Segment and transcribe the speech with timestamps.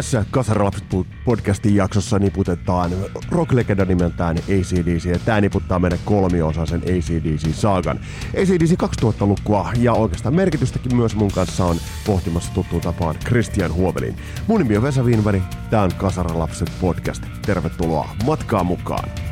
[0.00, 0.84] Tässä Kasaralapset
[1.24, 2.90] podcastin jaksossa niputetaan
[3.30, 8.00] rocklegenda nimeltään ACDC, ja tämä niputtaa meidän kolmiosaisen ACDC-saagan.
[8.42, 11.76] ACDC 2000-lukua ja oikeastaan merkitystäkin myös mun kanssa on
[12.06, 14.16] pohtimassa tuttuun tapaan Christian Huovelin.
[14.46, 17.22] Mun nimi on Vesa Wienberg, tämä on Kasaralapset podcast.
[17.46, 19.29] Tervetuloa matkaan mukaan!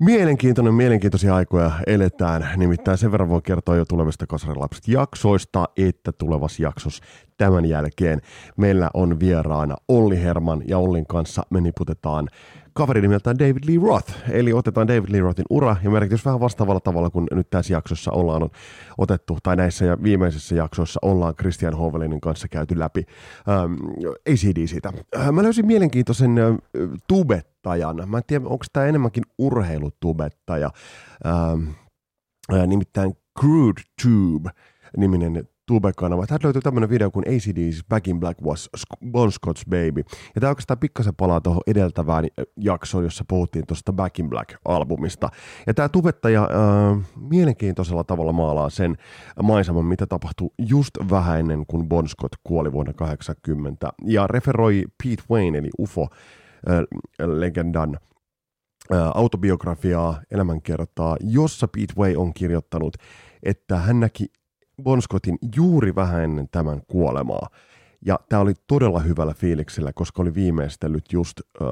[0.00, 2.48] Mielenkiintoinen, mielenkiintoisia aikoja eletään.
[2.56, 7.04] Nimittäin sen verran voi kertoa jo tulevista Kasarilapset jaksoista, että tulevassa jaksossa
[7.36, 8.20] tämän jälkeen
[8.56, 12.28] meillä on vieraana Olli Herman ja Ollin kanssa me niputetaan
[12.72, 14.12] kaveri nimeltään David Lee Roth.
[14.30, 18.10] Eli otetaan David Lee Rothin ura ja merkitys vähän vastaavalla tavalla kuin nyt tässä jaksossa
[18.10, 18.50] ollaan
[18.98, 23.04] otettu, tai näissä ja viimeisissä jaksoissa ollaan Christian Hovelinin kanssa käyty läpi
[23.48, 23.74] ähm,
[24.28, 24.92] ACDCtä.
[25.16, 26.56] Äh, mä löysin mielenkiintoisen äh,
[27.64, 28.10] tubettajan.
[28.10, 30.70] Mä en tiedä, onko tämä enemmänkin urheilutubettaja.
[31.26, 31.68] Ähm,
[32.52, 34.50] äh, nimittäin Crude Tube
[34.96, 36.26] niminen Tube-kanava.
[36.26, 38.70] Täältä löytyy tämmöinen video kuin ACD's Back in Black was
[39.10, 40.02] Bon Scott's Baby.
[40.34, 45.28] Ja tämä oikeastaan pikkasen palaa tuohon edeltävään jaksoon, jossa puhuttiin tuosta Back in Black-albumista.
[45.66, 46.48] Ja tämä tubettaja äh,
[47.16, 48.96] mielenkiintoisella tavalla maalaa sen
[49.42, 53.88] maiseman, mitä tapahtui just vähän ennen kuin Bon Scott kuoli vuonna 80.
[54.04, 56.78] Ja referoi Pete Wayne, eli UFO-legendan äh,
[58.92, 62.96] äh, autobiografiaa, elämänkertaa, jossa Pete Way on kirjoittanut,
[63.42, 64.26] että hän näki
[64.82, 67.48] Bon Scottin juuri vähän ennen tämän kuolemaa.
[68.06, 71.68] Ja tämä oli todella hyvällä fiiliksellä, koska oli viimeistellyt just uh,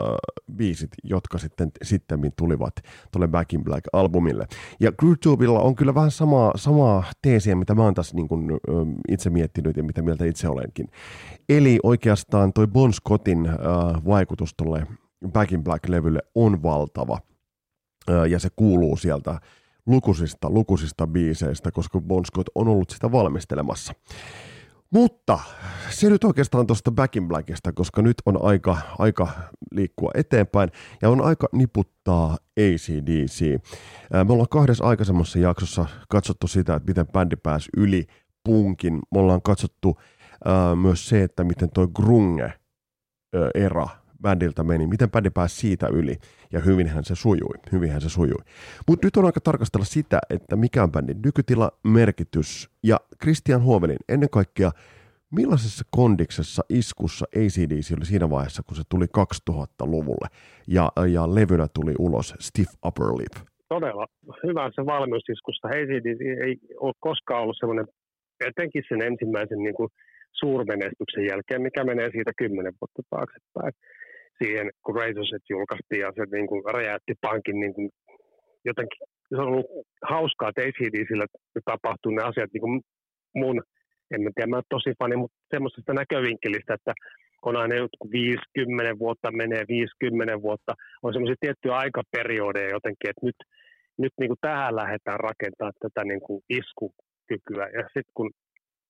[0.56, 2.74] biisit, jotka sitten sitten tulivat
[3.12, 4.46] tuolle Back in Black-albumille.
[4.80, 8.88] Ja Groove on kyllä vähän samaa, samaa teesiä, mitä mä oon tässä niin kun, uh,
[9.08, 10.88] itse miettinyt ja mitä mieltä itse olenkin.
[11.48, 14.86] Eli oikeastaan toi Bon Scottin uh, vaikutus tuolle
[15.32, 17.18] Back in Black-levylle on valtava.
[18.10, 19.40] Uh, ja se kuuluu sieltä
[19.86, 23.92] lukuisista, lukuisista biiseistä, koska Bon Scott on ollut sitä valmistelemassa.
[24.92, 25.38] Mutta
[25.90, 29.28] se nyt oikeastaan tuosta Back in Blackista, koska nyt on aika, aika
[29.72, 30.70] liikkua eteenpäin
[31.02, 33.40] ja on aika niputtaa ACDC.
[34.24, 38.06] Me ollaan kahdessa aikaisemmassa jaksossa katsottu sitä, että miten bändi pääsi yli
[38.44, 38.94] punkin.
[38.94, 40.00] Me ollaan katsottu
[40.44, 43.88] ää, myös se, että miten toi grunge-era
[44.22, 46.16] bändiltä meni, miten bändi pääsi siitä yli,
[46.52, 48.42] ja hyvinhän se sujui, hyvinhän se sujui.
[48.88, 53.96] Mutta nyt on aika tarkastella sitä, että mikä on bändin nykytila, merkitys, ja Christian Huovelin
[54.08, 54.70] ennen kaikkea,
[55.30, 60.28] millaisessa kondiksessa iskussa ACDC oli siinä vaiheessa, kun se tuli 2000-luvulle,
[60.68, 63.48] ja, ja levynä tuli ulos Stiff Upper Lip?
[63.68, 64.06] Todella
[64.46, 65.68] hyvä se valmiusiskusta.
[65.68, 67.86] ACDC ei ole koskaan ollut semmoinen,
[68.46, 69.88] etenkin sen ensimmäisen niin kuin
[70.32, 73.72] suurmenestyksen jälkeen, mikä menee siitä kymmenen vuotta taaksepäin
[74.42, 77.90] siihen, kun Razorset julkaistiin ja se niin kuin räjäytti pankin niin kuin
[78.64, 78.98] jotenkin,
[79.28, 79.66] se on ollut
[80.02, 81.26] hauskaa, että ACDCillä
[81.64, 82.80] tapahtuu ne asiat niin kuin
[83.34, 83.62] mun,
[84.14, 86.92] en mä tiedä, mä olen tosi fani, mutta semmoisesta näkövinkkelistä, että
[87.42, 90.72] on aina jotkut 50 vuotta menee, 50 vuotta,
[91.02, 93.38] on semmoisia tiettyjä aikaperiodeja jotenkin, että nyt,
[93.98, 97.66] nyt niin kuin tähän lähdetään rakentamaan tätä niin kuin iskukykyä.
[97.76, 98.30] Ja sitten kun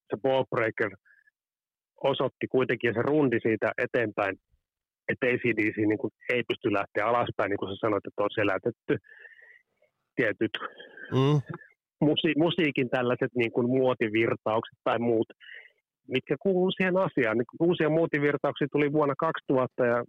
[0.08, 0.92] se Ballbreaker
[2.04, 4.36] osoitti kuitenkin se rundi siitä eteenpäin
[5.08, 8.94] että ACDC niin kuin ei pysty lähteä alaspäin, niin kuin sä sanoit, että on selätetty
[10.16, 10.54] tietyt
[11.12, 11.38] mm.
[12.08, 15.28] musi- musiikin tällaiset niin kuin muotivirtaukset tai muut,
[16.08, 17.38] mitkä kuuluu siihen asiaan.
[17.38, 20.04] Niin uusia muotivirtauksia tuli vuonna 2000 ja,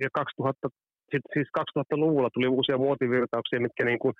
[0.00, 0.68] ja 2000,
[1.10, 4.14] siis 2000-luvulla tuli uusia muotivirtauksia, mitkä niin kuin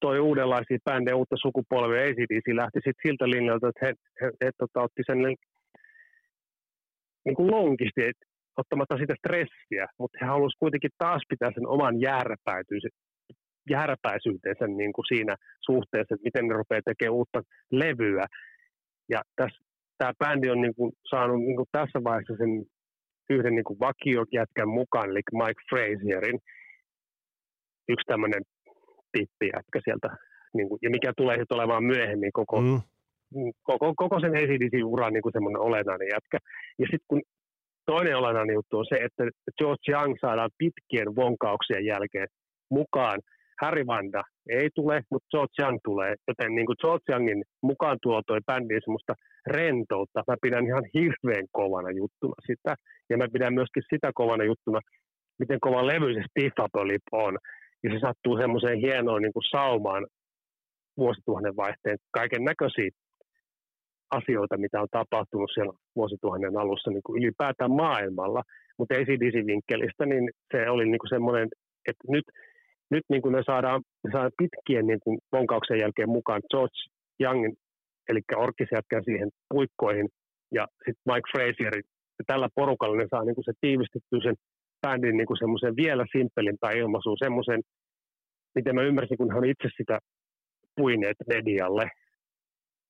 [0.00, 4.50] toi uudenlaisia bändejä, uutta sukupolvia, ACDC lähti sitten siltä linjalta, että he, he, he, he
[4.58, 5.18] tota, otti sen
[7.24, 11.94] niin kuin lonkisti, että ottamatta sitä stressiä, mutta he halusivat kuitenkin taas pitää sen oman
[13.70, 18.26] järpäisyytensä niin kuin siinä suhteessa, että miten ne rupeaa tekemään uutta levyä.
[19.08, 19.20] Ja
[19.98, 22.64] tämä bändi on niin kuin saanut niin kuin tässä vaiheessa sen
[23.30, 26.38] yhden niin kuin vakiojätkän mukaan, eli Mike Fraserin,
[27.88, 28.42] yksi tämmöinen
[29.12, 30.08] tippijätkä sieltä,
[30.54, 32.80] niin kuin, ja mikä tulee sitten olemaan myöhemmin koko, mm.
[33.62, 36.38] koko, koko sen ACDC-uran niin semmoinen olennainen jätkä.
[36.78, 37.22] Ja sitten kun
[37.86, 39.24] toinen olennainen juttu on se, että
[39.58, 42.28] George Young saadaan pitkien vonkauksien jälkeen
[42.70, 43.20] mukaan.
[43.62, 46.14] Harry Vanda ei tule, mutta George Young tulee.
[46.28, 49.14] Joten niin kuin George Youngin mukaan tuo toi bändiin semmoista
[49.46, 50.24] rentoutta.
[50.28, 52.74] Mä pidän ihan hirveän kovana juttuna sitä.
[53.10, 54.80] Ja mä pidän myöskin sitä kovana juttuna,
[55.38, 56.22] miten kova levy se
[56.84, 57.38] Lip on.
[57.82, 60.06] Ja se sattuu semmoiseen hienoon niin kuin saumaan
[60.96, 62.90] vuosituhannen vaihteen kaiken näköisiä
[64.10, 68.42] asioita, mitä on tapahtunut siellä vuosituhannen alussa niin kuin ylipäätään maailmalla.
[68.78, 71.48] Mutta ACDC-vinkkelistä, niin se oli niin kuin semmoinen,
[71.88, 72.24] että nyt,
[72.90, 76.78] nyt niin kuin me saadaan, me saadaan pitkien niin kuin vonkauksen jälkeen mukaan George
[77.20, 77.54] Youngin,
[78.08, 80.08] eli orkkisjätkän siihen puikkoihin,
[80.54, 81.76] ja sitten Mike Frazier,
[82.18, 84.36] ja tällä porukalla ne saa niin kuin se tiivistettyä sen
[84.82, 87.60] bändin niin kuin semmoisen vielä simppelimpään ilmaisuun, semmoisen,
[88.54, 89.98] miten mä ymmärsin, kun hän itse sitä
[90.76, 91.86] puineet medialle,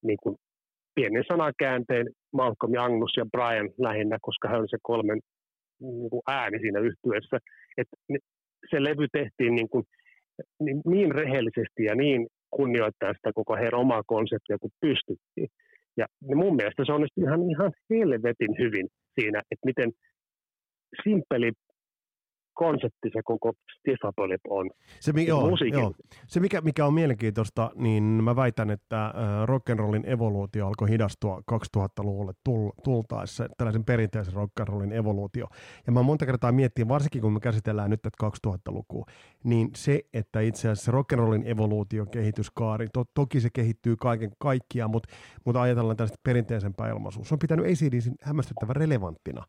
[0.03, 0.37] niin kuin
[0.95, 5.21] pienen sanakäänteen Malcolm Agnus ja Brian lähinnä, koska hän on se kolmen
[5.81, 7.39] niin kuin ääni siinä yhtyessä.
[7.77, 7.97] että
[8.71, 9.85] se levy tehtiin niin, kuin,
[10.61, 15.49] niin, niin rehellisesti ja niin kunnioittaa sitä koko heidän omaa konseptia kuin pystyttiin.
[15.97, 19.91] Ja mun mielestä se onnistui ihan, ihan helvetin hyvin siinä, että miten
[21.03, 21.53] simppeli
[22.55, 24.71] konsepti se koko Stifapoli on.
[25.01, 25.95] Se, mi- joo, joo.
[26.27, 29.13] se mikä, mikä on mielenkiintoista, niin mä väitän, että äh,
[29.45, 35.47] rock'n'rollin evoluutio alkoi hidastua 2000-luvulle tul- tultaessa, tällaisen perinteisen rock'n'rollin evoluutio.
[35.87, 39.05] Ja mä monta kertaa miettinyt, varsinkin kun me käsitellään nyt tätä 2000-lukua,
[39.45, 45.09] niin se, että itse asiassa rock'n'rollin evoluutio kehityskaari, to- toki se kehittyy kaiken kaikkiaan, mutta,
[45.45, 47.25] mutta ajatellaan tällaista perinteisempää ilmaisua.
[47.25, 49.45] Se on pitänyt ACDCin hämmästyttävän relevanttina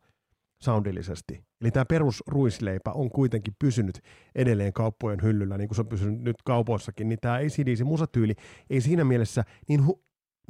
[0.68, 1.34] soundillisesti.
[1.60, 3.96] Eli tämä perusruisleipä on kuitenkin pysynyt
[4.42, 8.34] edelleen kauppojen hyllyllä, niin kuin se on pysynyt nyt kaupoissakin, niin tämä ACDC musatyyli
[8.70, 10.00] ei siinä mielessä niin hu-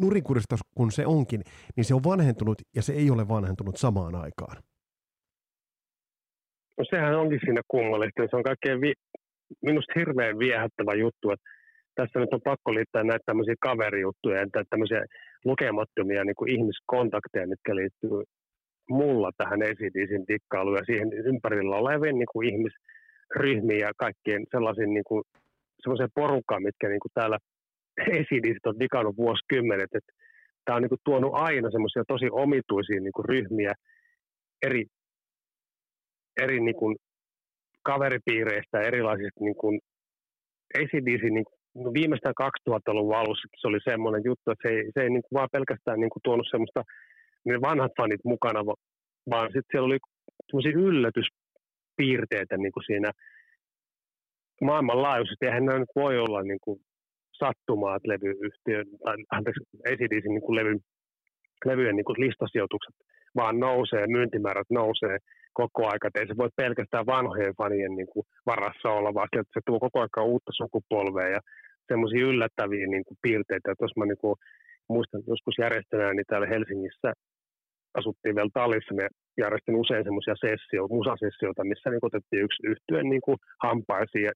[0.05, 1.43] nurinkurista kuin se onkin,
[1.77, 4.57] niin se on vanhentunut ja se ei ole vanhentunut samaan aikaan.
[6.79, 8.31] No sehän onkin siinä kummallista.
[8.31, 9.03] Se on kaikkein vi-
[9.63, 11.47] minusta hirveän viehättävä juttu, että
[11.95, 15.03] tässä nyt on pakko liittää näitä tämmöisiä kaverijuttuja ja tämmöisiä
[15.45, 18.11] lukemattomia niin kuin ihmiskontakteja, mitkä liittyy
[18.91, 25.05] mulla tähän ACDCin dikkailuun ja siihen ympärillä olevien niin kuin ihmisryhmiin ja kaikkien sellaisiin niin
[25.05, 25.23] kuin,
[26.15, 27.39] porukkaan, mitkä niin kuin täällä
[28.01, 29.91] ACDC on dikannut vuosikymmenet.
[29.95, 30.13] Että
[30.65, 33.73] tämä on niin kuin, tuonut aina semmoisia tosi omituisia niin kuin, ryhmiä
[34.63, 34.85] eri,
[36.43, 36.97] eri niin kuin,
[37.83, 39.81] kaveripiireistä erilaisista niin kuin,
[40.79, 41.45] ACDC niin
[41.75, 45.37] no viimeistään 2000-luvun alussa se oli semmoinen juttu, että se ei, se ei niin kuin
[45.39, 46.83] vaan pelkästään niin kuin tuonut semmoista
[47.47, 48.61] ne vanhat fanit mukana,
[49.31, 49.99] vaan sitten siellä oli
[50.47, 53.11] semmoisia yllätyspiirteitä niin kuin siinä
[54.61, 55.47] maailmanlaajuisesti.
[55.47, 56.81] Eihän nämä nyt voi olla niin kuin
[57.33, 59.61] sattumaa, että levyyhtiön, tai anteeksi,
[59.91, 60.77] ACDCin niin kuin levy,
[61.65, 62.95] levyjen niin kuin listasijoitukset
[63.37, 65.19] vaan nousee, myyntimäärät nousee
[65.53, 66.09] koko aika.
[66.15, 69.99] Ei se voi pelkästään vanhojen fanien niin kuin varassa olla, vaan se, se tuo koko
[69.99, 71.41] ajan uutta sukupolvea ja
[71.89, 73.75] semmoisia yllättäviä niin kuin piirteitä.
[73.81, 74.37] Jos mä niin kuin,
[74.89, 77.13] muistan joskus järjestäneen niin täällä Helsingissä
[77.99, 79.07] asuttiin vielä tallissa, me
[79.43, 84.33] järjestin usein semmoisia sessioita, musasessioita, missä niin otettiin yksi yhtyeen niin kuin hampaisiin ja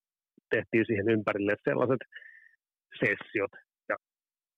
[0.55, 2.03] tehtiin siihen ympärille sellaiset
[3.01, 3.53] sessiot
[3.91, 3.97] ja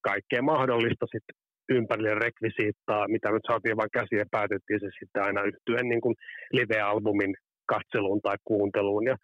[0.09, 1.37] kaikkea mahdollista sitten
[1.69, 6.15] ympärille rekvisiittaa, mitä nyt saatiin vain käsiä ja päätettiin se sitten aina yhtyen niin kuin
[6.53, 7.35] live-albumin
[7.73, 9.05] katseluun tai kuunteluun.
[9.11, 9.17] Ja,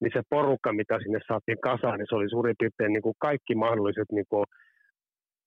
[0.00, 3.54] niin se porukka, mitä sinne saatiin kasaan, niin se oli suurin piirtein niin kuin kaikki
[3.54, 4.44] mahdolliset niin kuin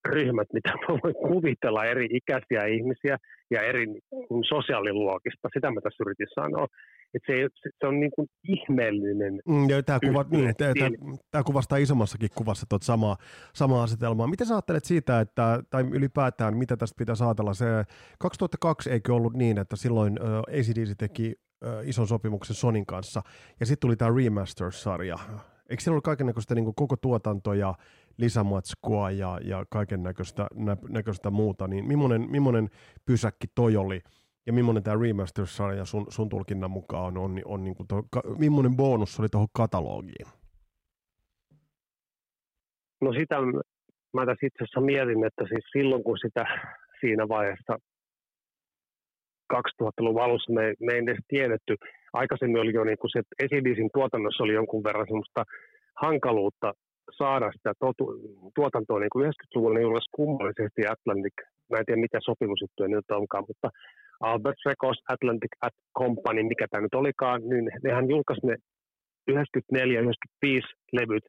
[0.06, 3.18] ryhmät, mitä voi kuvitella, eri ikäisiä ihmisiä
[3.52, 3.86] ja eri
[4.50, 5.50] sosiaaliluokista.
[5.54, 6.68] Sitä mä tässä yritin sanoa.
[7.14, 9.42] Että se, se on niin kuin ihmeellinen.
[9.48, 10.74] Mm, ja tämä, kuva, niin, tämä,
[11.32, 13.18] tämä kuvastaa isommassakin kuvassa tuota samaa,
[13.54, 14.28] samaa asetelmaa.
[14.28, 17.54] Miten sä ajattelet siitä, että, tai ylipäätään mitä tästä pitäisi ajatella?
[17.54, 17.66] Se
[18.20, 21.34] 2002 eikö ollut niin, että silloin ACDC teki
[21.84, 23.22] ison sopimuksen Sonin kanssa,
[23.60, 25.20] ja sitten tuli tämä Remasters-sarja.
[25.70, 27.74] Eikö siellä ollut kaikenlaista niin koko tuotanto ja
[28.18, 32.70] lisämatskua ja, ja kaiken näköistä, nä, näköistä muuta, niin millainen, millainen
[33.06, 34.02] pysäkki toi oli
[34.46, 38.22] ja millainen tämä Remasters-sarja sun, sun tulkinnan mukaan on, on, on niin kuin to, ka,
[38.38, 40.28] millainen bonus oli tuohon katalogiin?
[43.02, 43.36] No sitä
[44.14, 46.46] mä tässä itse asiassa mietin, että siis silloin kun sitä
[47.00, 47.80] siinä vaiheessa
[49.54, 51.76] 2000-luvun alussa me, me ei edes tiedetty,
[52.22, 55.44] aikaisemmin oli jo niin kuin se, että Esidisin tuotannossa oli jonkun verran semmoista
[56.04, 56.70] hankaluutta
[57.20, 58.04] saada sitä totu,
[58.56, 61.36] tuotantoa niin kuin 90-luvulla niin julkaisi kummallisesti Atlantic,
[61.70, 63.70] mä en tiedä mitä sopimusjuttuja nyt onkaan, mutta
[64.20, 68.56] Albert Records, Atlantic at Company, mikä tämä nyt olikaan, niin nehän julkaisi ne
[69.32, 69.36] 94-95
[71.00, 71.26] levyt,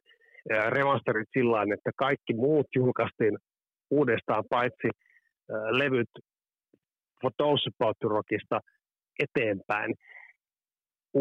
[0.69, 3.37] remasterit sillä että kaikki muut julkaistiin
[3.91, 4.89] uudestaan paitsi
[5.81, 6.09] levyt
[7.21, 8.59] For Those About Rockista
[9.25, 9.93] eteenpäin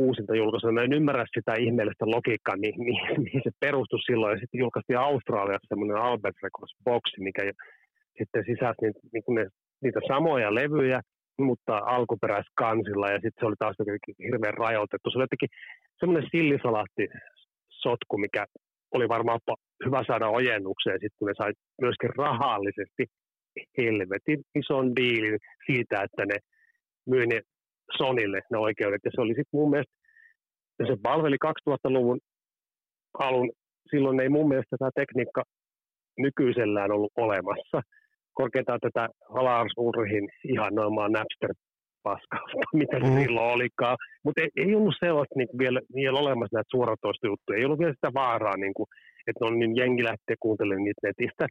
[0.05, 0.73] uusinta julkaisua.
[0.73, 4.33] Mä en ymmärrä sitä ihmeellistä logiikkaa, mihin, mihin, mihin se perustui silloin.
[4.35, 7.43] Ja sitten julkaistiin Australiassa semmoinen Albert Records boxi, mikä
[8.19, 9.45] sitten sisälsi niitä, niin ne,
[9.83, 11.00] niitä samoja levyjä,
[11.38, 13.07] mutta alkuperäiskansilla.
[13.15, 13.76] Ja sitten se oli taas
[14.26, 15.11] hirveän rajoitettu.
[15.11, 15.53] Se oli jotenkin
[16.00, 17.05] semmoinen sillisalaatti
[17.83, 18.43] sotku, mikä
[18.95, 19.41] oli varmaan
[19.85, 23.05] hyvä saada ojennukseen, sitten kun ne sai myöskin rahallisesti
[23.79, 26.37] helvetin ison diilin siitä, että ne
[27.07, 27.41] myi ne
[27.97, 29.00] Sonille ne oikeudet.
[29.05, 29.95] Ja se oli sitten mun mielestä,
[30.78, 32.19] ja se palveli 2000-luvun
[33.19, 33.50] alun,
[33.90, 35.43] silloin ei mun mielestä tämä tekniikka
[36.19, 37.81] nykyisellään ollut olemassa.
[38.35, 41.50] Korkeintaan tätä Lars Ulrihin ihannoimaa Napster
[42.02, 43.19] paskausta, mitä se mm.
[43.21, 43.97] silloin olikaan.
[44.25, 47.59] Mutta ei, ei ollut sellaista niin vielä, vielä olemassa näitä suoratoistojuttuja.
[47.59, 48.87] Ei ollut vielä sitä vaaraa, niin kuin,
[49.26, 51.47] että on niin jengi lähtee kuuntelemaan niitä netistä.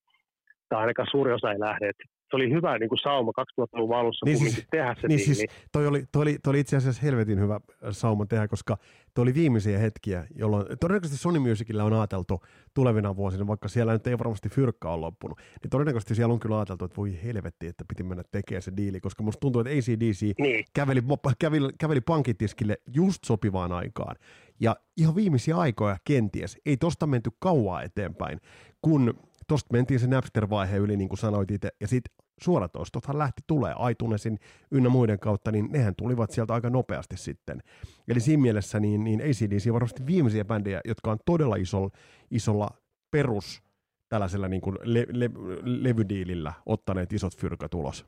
[0.70, 1.90] Tai ainakaan suuri osa ei lähde.
[1.90, 2.02] Et
[2.36, 5.88] se oli hyvä niin kuin sauma 2000-luvun alussa niin siis, tehdä se niin Siis, toi,
[5.88, 7.60] oli, toi, oli, toi oli itse asiassa helvetin hyvä
[7.92, 8.78] sauma tehdä, koska
[9.14, 12.42] toi oli viimeisiä hetkiä, jolloin todennäköisesti Sony Musicilla on ajateltu
[12.74, 16.58] tulevina vuosina, vaikka siellä nyt ei varmasti fyrkka ole loppunut, niin todennäköisesti siellä on kyllä
[16.58, 20.40] ajateltu, että voi helvetti, että piti mennä tekemään se diili, koska musta tuntuu, että ACDC
[20.40, 20.66] niin.
[20.74, 21.04] käveli,
[21.40, 24.16] käveli, käveli pankitiskille just sopivaan aikaan.
[24.60, 28.40] Ja ihan viimeisiä aikoja kenties, ei tosta menty kauaa eteenpäin,
[28.82, 29.14] kun
[29.48, 34.38] tosta mentiin se Napster-vaihe yli, niin kuin sanoit itse, ja sitten suoratoistothan lähti tulee iTunesin
[34.72, 37.60] ynnä muiden kautta, niin nehän tulivat sieltä aika nopeasti sitten.
[38.08, 41.90] Eli siinä mielessä niin, niin ACDC varmasti viimeisiä bändejä, jotka on todella isolla,
[42.32, 42.70] isolla
[43.12, 43.64] perus
[44.10, 45.30] tällaisella niin kuin le, le,
[45.64, 48.06] levydiilillä ottaneet isot fyrkat ulos.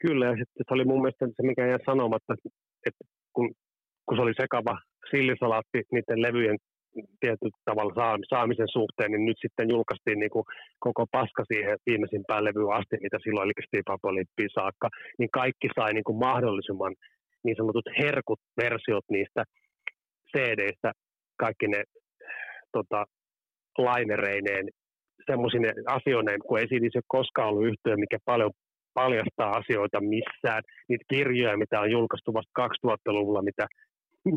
[0.00, 2.34] Kyllä, ja sitten se oli mun mielestä se, mikä jäi sanomatta,
[2.86, 3.50] että kun,
[4.06, 4.78] kun se oli sekava
[5.10, 6.58] sillisalaatti niiden levyjen
[7.20, 10.44] tietyllä tavalla saamisen suhteen, niin nyt sitten julkaistiin niin kuin
[10.78, 15.92] koko paska siihen viimeisimpään levyyn asti, mitä silloin, eli Steve Apollippiin saakka, niin kaikki sai
[15.94, 16.94] niin kuin mahdollisimman
[17.44, 19.44] niin sanotut herkut versiot niistä
[20.32, 20.92] CD-stä,
[21.36, 21.82] kaikki ne
[22.72, 23.04] tota,
[23.78, 24.68] lainereineen,
[25.26, 28.50] semmoisine asioineen, kun ei siitä koskaan ollut yhtiö, mikä paljon
[28.94, 30.62] paljastaa asioita missään.
[30.88, 33.66] Niitä kirjoja, mitä on julkaistu vasta 2000-luvulla, mitä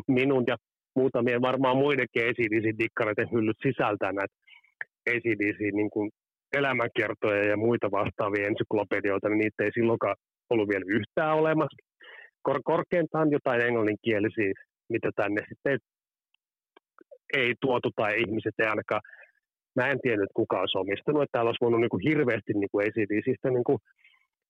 [0.07, 0.57] minun ja
[0.95, 4.35] muutamien varmaan muidenkin ACDC-dikkareiden hyllyt sisältää näitä
[5.09, 6.11] ACDC niin kuin
[6.53, 10.15] elämänkertoja ja muita vastaavia ensyklopedioita, niin niitä ei silloinkaan
[10.49, 11.77] ollut vielä yhtään olemassa.
[12.41, 14.53] Kor- korkeintaan jotain englanninkielisiä,
[14.89, 15.79] mitä tänne sitten
[17.37, 19.01] ei, tuotu tai ihmiset ei ainakaan,
[19.75, 22.85] mä en tiennyt, kuka olisi omistanut, että täällä olisi voinut niin kuin hirveästi niin kuin
[22.85, 23.79] ACDCistä niin kuin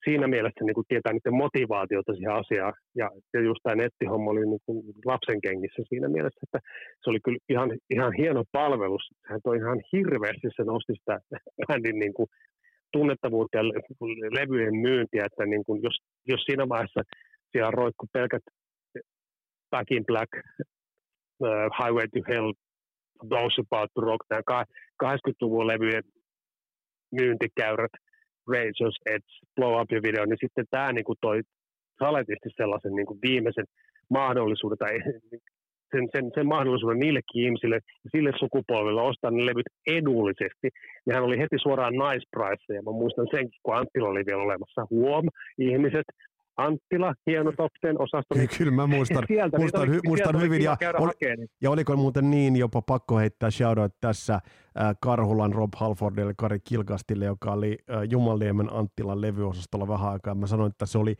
[0.05, 2.73] siinä mielessä niin kuin tietää niiden motivaatiota siihen asiaan.
[2.95, 6.59] Ja, ja just tämä nettihomma oli niin kuin lapsen kengissä siinä mielessä, että
[7.01, 9.05] se oli kyllä ihan, ihan hieno palvelus.
[9.29, 11.19] Hän toi ihan hirveästi, se nosti sitä
[11.67, 12.27] bändin niin kuin
[12.93, 13.63] tunnettavuutta ja
[14.39, 15.95] levyjen myyntiä, että niin kuin jos,
[16.27, 17.01] jos siinä vaiheessa
[17.51, 18.43] siellä roikku pelkät
[19.71, 20.31] Back in Black,
[21.39, 22.53] uh, Highway to Hell,
[23.29, 24.63] Those About to Rock, nämä
[25.03, 26.03] 80-luvun levyjen
[27.11, 27.91] myyntikäyrät,
[28.51, 31.41] Razor's Edge, Blow Up video, niin sitten tämä niin kuin toi
[31.99, 33.65] saletisti sellaisen niin kuin viimeisen
[34.09, 34.99] mahdollisuuden tai
[35.91, 40.67] sen, sen, sen mahdollisuuden niillekin ihmisille ja sille sukupolvelle ostaa ne levyt edullisesti.
[41.05, 44.87] Nehän oli heti suoraan nice price, ja mä muistan senkin, kun Anttila oli vielä olemassa.
[44.89, 45.25] Huom,
[45.57, 46.07] ihmiset,
[46.57, 48.35] Anttila, hieno top 10 osasto.
[48.35, 50.63] Niin, kyllä mä muistan, sieltä, muistan, hy, muistan hyvin.
[50.63, 51.47] Ja, hakeen.
[51.61, 54.41] ja oliko muuten niin jopa pakko heittää shoutout tässä äh,
[55.01, 60.35] Karhulan Rob Halfordille, Kari Kilkastille, joka oli äh, Jumaliemen Anttilan levyosastolla vähän aikaa.
[60.35, 61.15] Mä sanoin, että se oli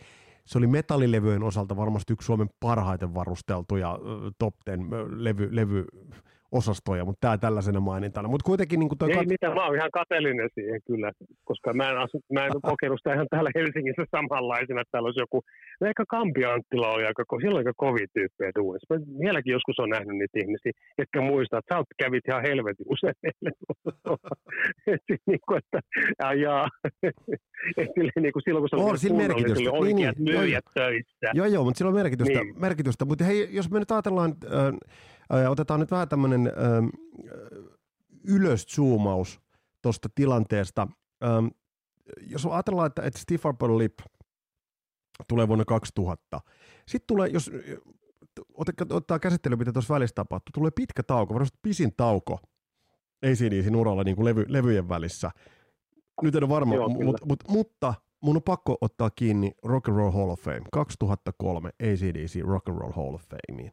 [0.45, 3.97] se oli metallilevyjen osalta varmasti yksi Suomen parhaiten varusteltuja äh,
[4.39, 5.85] top 10 levy, levy
[6.59, 8.27] osastoja, mutta tämä tällaisena mainintana.
[8.27, 9.27] Mutta kuitenkin niin toi Ei kat...
[9.27, 11.11] mitään, mä oon ihan kateellinen siihen kyllä,
[11.43, 15.19] koska mä en, asu, mä en kokenut sitä ihan täällä Helsingissä samanlaisena, että täällä olisi
[15.19, 15.41] joku,
[15.81, 18.93] no ehkä Kampi Anttila oli aika, siellä oli aika kovia tyyppejä duunissa.
[18.93, 22.85] Mä vieläkin joskus on nähnyt niitä ihmisiä, jotka muistaa, että sä oot kävit ihan helvetin
[22.89, 23.15] usein
[25.29, 25.79] niin kuin, että
[26.45, 26.67] jaa,
[28.23, 29.71] niin kuin silloin kun se oli, on, merkitystä.
[29.71, 31.27] oli oikeat niin, niin, myyjät joo, töissä.
[31.33, 32.39] Joo, joo, mutta sillä on merkitystä.
[32.39, 32.61] Niin.
[32.61, 33.05] merkitystä.
[33.05, 34.73] Mutta hei, jos me nyt ajatellaan, äh,
[35.49, 36.51] Otetaan nyt vähän tämmöinen
[38.27, 39.41] ylöszoomaus
[39.81, 40.87] tuosta tilanteesta.
[42.21, 43.99] Jos ajatellaan, että, että Steve Harper Lip
[45.27, 46.41] tulee vuonna 2000,
[46.87, 47.51] sitten tulee, jos
[48.89, 52.39] ottaa käsittely, mitä tuossa välissä tapahtuu, tulee pitkä tauko, varmasti pisin tauko
[53.23, 55.31] ACDCin uralla niin kuin levy, levyjen välissä.
[56.21, 59.97] Nyt en ole varma, Joo, mutta, mutta, mutta mun on pakko ottaa kiinni Rock and
[59.97, 63.71] Roll Hall of Fame, 2003 ACDC Rock and Roll Hall of Fameen.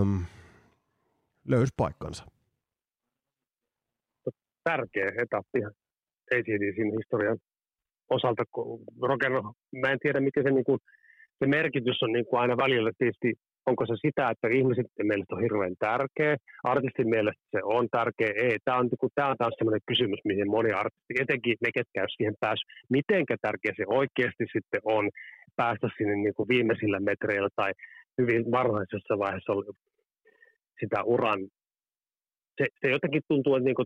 [0.00, 0.24] Öm,
[1.48, 2.24] löysi paikkansa.
[4.64, 5.58] Tärkeä etappi
[6.34, 7.38] ACDCin historian
[8.10, 8.42] osalta.
[9.02, 9.32] Rocken,
[9.82, 10.78] mä en tiedä, mikä se, niin kuin,
[11.38, 13.34] se merkitys on niin kuin aina välillä tietysti
[13.70, 16.36] onko se sitä, että ihmiset mielestä on hirveän tärkeä,
[16.72, 18.56] artistin mielestä se on tärkeä, ei.
[18.64, 22.36] Tämä on, tämä on taas sellainen kysymys, mihin moni artisti, etenkin ne, ketkä ei siihen
[22.40, 22.62] pääsy,
[22.96, 25.04] miten tärkeä se oikeasti sitten on
[25.56, 27.70] päästä sinne niin kuin viimeisillä metreillä tai
[28.18, 29.52] hyvin varhaisessa vaiheessa
[30.80, 31.40] sitä uran,
[32.58, 33.84] se, se jotenkin tuntuu, että niinku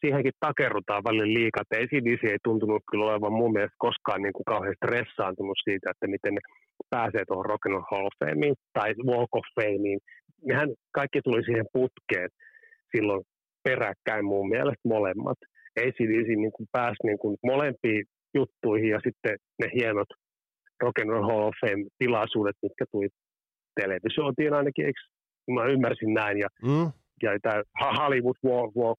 [0.00, 4.48] siihenkin takerrutaan välillä liikaa, että ACDC ei tuntunut kyllä olevan mun mielestä koskaan niin kuin
[4.52, 6.40] kauhean stressaantunut siitä, että miten ne
[6.90, 10.00] pääsee tuohon Rock and Hall of Fameen tai Walk of Fameen.
[10.48, 12.28] Nehän kaikki tuli siihen putkeen
[12.96, 13.22] silloin
[13.64, 15.38] peräkkäin mun mielestä molemmat.
[15.80, 20.10] ACDC niin kuin pääsi niin kuin molempiin juttuihin ja sitten ne hienot
[20.82, 23.08] Rock and Roll Hall of Fame-tilaisuudet, mitkä tuli
[23.80, 25.00] televisioitiin ainakin, eikö
[25.50, 26.92] mä ymmärsin näin, ja, mm.
[27.22, 27.62] ja tämä
[27.98, 28.98] Hollywood Walk, Walk,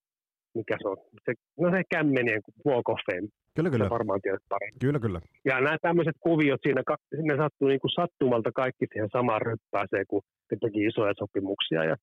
[0.56, 3.28] mikä se on, se, no se kämmenien Walk of Fame.
[3.56, 3.90] Kyllä, kyllä.
[3.90, 4.80] varmaan tiedät paremmin.
[4.80, 5.22] Kyllä, kyllä.
[5.46, 6.84] Ja nämä tämmöiset kuviot siinä,
[7.24, 10.22] ne sattuu niin kuin sattumalta kaikki siihen samaan ryppääseen, kun
[10.52, 11.84] ne teki isoja sopimuksia.
[11.84, 11.96] Ja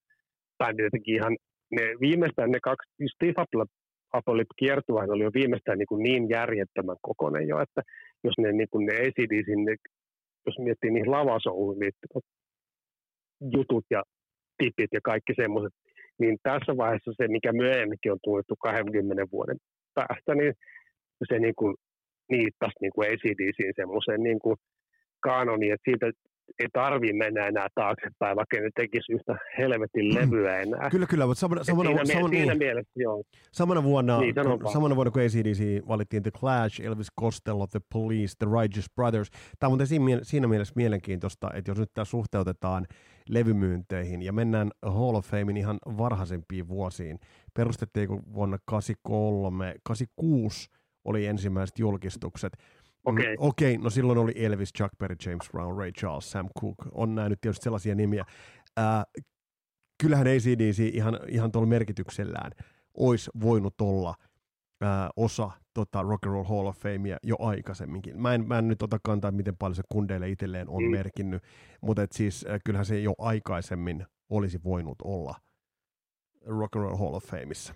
[0.58, 1.36] bändi teki ihan,
[1.70, 3.34] ne viimeistään ne kaksi, Steve
[4.12, 7.82] Apolit kiertuehan oli jo viimeistään niin, kuin niin järjettömän kokoinen jo, että
[8.24, 8.92] jos ne, niin kuin ne
[9.44, 9.76] sinne,
[10.46, 12.24] jos miettii niihin lavasouhun liittyvät
[13.56, 14.02] jutut ja
[14.62, 15.74] tipit ja kaikki semmoiset,
[16.20, 19.58] niin tässä vaiheessa se, mikä myöhemminkin on tunnettu 20 vuoden
[19.94, 20.54] päästä, niin
[21.28, 21.74] se niin kuin
[22.30, 24.56] niittasi niin kuin ACDCin semmoisen niin kuin
[25.20, 26.06] kanoni, että siitä
[26.58, 30.14] ei tarvi mennä enää taaksepäin, vaikka ne tekisi yhtä helvetin mm.
[30.14, 30.90] levyä enää.
[30.90, 33.22] Kyllä, kyllä, mutta samana, samana, siinä, samana, siinä niin, mielessä, joo.
[33.52, 34.34] Samana vuonna, niin,
[34.72, 39.30] samana vuonna kun ACDC valittiin The Clash, Elvis Costello, The Police, The Righteous Brothers.
[39.58, 42.86] Tämä on siinä, siinä mielessä mielenkiintoista, että jos nyt tämä suhteutetaan
[43.28, 47.18] levymyynteihin ja mennään Hall of Famein ihan varhaisempiin vuosiin.
[47.54, 50.70] Perustettiin vuonna 83, 86
[51.04, 52.52] oli ensimmäiset julkistukset.
[53.04, 53.36] Okei, okay.
[53.38, 56.84] okay, no silloin oli Elvis, Chuck Berry, James Brown, Ray Charles, Sam Cooke.
[56.92, 58.24] On nähnyt tietysti sellaisia nimiä.
[58.78, 59.04] Äh,
[60.02, 62.52] kyllähän ACDC ihan, ihan tuolla merkityksellään
[62.94, 64.14] olisi voinut olla
[64.82, 68.20] äh, osa tota, Rock and Roll Hall of Famea jo aikaisemminkin.
[68.20, 70.90] Mä en, mä en nyt ota kantaa, miten paljon se kundeille itselleen on mm.
[70.90, 71.42] merkinnyt,
[71.80, 75.34] mutta et siis äh, kyllähän se jo aikaisemmin olisi voinut olla
[76.46, 77.74] Rock and Roll Hall of Fameissa.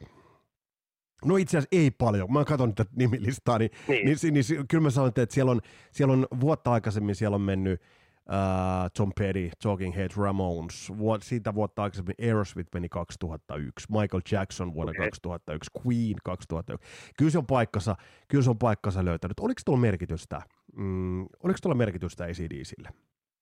[1.24, 2.32] No itse asiassa ei paljon.
[2.32, 4.04] Mä katson tätä nimilistaa, niin, niin.
[4.04, 5.60] Niin, niin, niin kyllä mä sanon, että siellä on,
[5.92, 7.80] siellä on vuotta aikaisemmin siellä on mennyt
[8.26, 10.92] uh, Tom Petty, Talking Heads, Ramones.
[10.98, 15.06] Vuot, siitä vuotta aikaisemmin Aerosmith meni 2001, Michael Jackson vuonna okay.
[15.06, 16.86] 2001, Queen 2001.
[17.18, 17.96] Kyllä se on paikkansa,
[18.28, 19.40] kyllä se on paikkansa löytänyt.
[19.40, 20.40] Oliko tuolla merkitystä,
[20.76, 22.88] mm, oliko tuolla merkitystä ACDCille?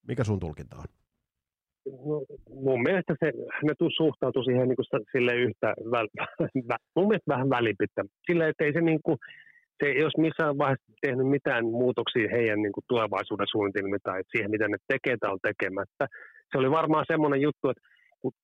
[0.09, 0.85] Mikä sun tulkinta on?
[1.87, 2.25] No,
[2.64, 6.09] mun mielestä se, ne suhtautui siihen niin kuin sille yhtä, väl,
[6.68, 8.03] vä, mun mielestä vähän välipittä.
[8.27, 9.16] Sille, että ei se niin kuin,
[9.79, 14.51] se ei olisi missään vaiheessa tehnyt mitään muutoksia heidän niin kuin tulevaisuuden suunnitelmiin tai siihen,
[14.51, 16.05] mitä ne tekee tai on tekemättä.
[16.51, 17.83] Se oli varmaan semmoinen juttu, että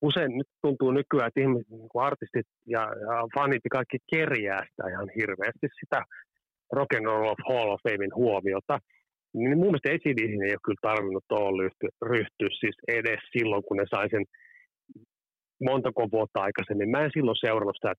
[0.02, 4.62] usein nyt tuntuu nykyään, että ihmiset, niin kuin artistit ja, ja fanit ja kaikki kerjää
[4.70, 6.02] sitä ihan hirveästi sitä
[6.72, 8.78] Rock and Roll of Hall of Famein huomiota
[9.34, 11.54] niin mun mielestä ACDC ei ole kyllä tarvinnut tuohon
[12.02, 14.24] ryhtyä, siis edes silloin, kun ne sai sen
[15.68, 16.90] montako vuotta aikaisemmin.
[16.90, 17.94] Mä en silloin seurannut sitä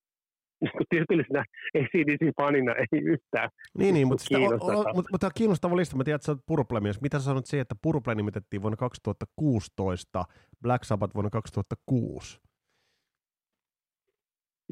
[0.90, 1.44] tietyllisenä
[1.78, 5.98] ACDC-fanina ei yhtään Niin, niin mutta, sitä, o, o, mutta, mutta kiinnostava lista.
[5.98, 10.24] Mä tiedän, että sä oot Mitä sä sanot siihen, että Purple nimitettiin vuonna 2016,
[10.62, 12.40] Black Sabbath vuonna 2006?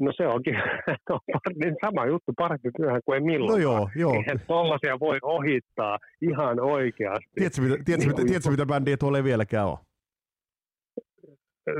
[0.00, 0.54] No se onkin
[1.64, 3.50] niin sama juttu, parempi myöhään kuin ei milloin.
[3.52, 4.14] No joo, joo.
[4.14, 7.30] Eihän tollaisia voi ohittaa ihan oikeasti.
[7.34, 9.78] Tiedätkö, mitä, tiedätkö, niin, mitä, tiedätkö, mitä bändiä tuolla ei vieläkään ole?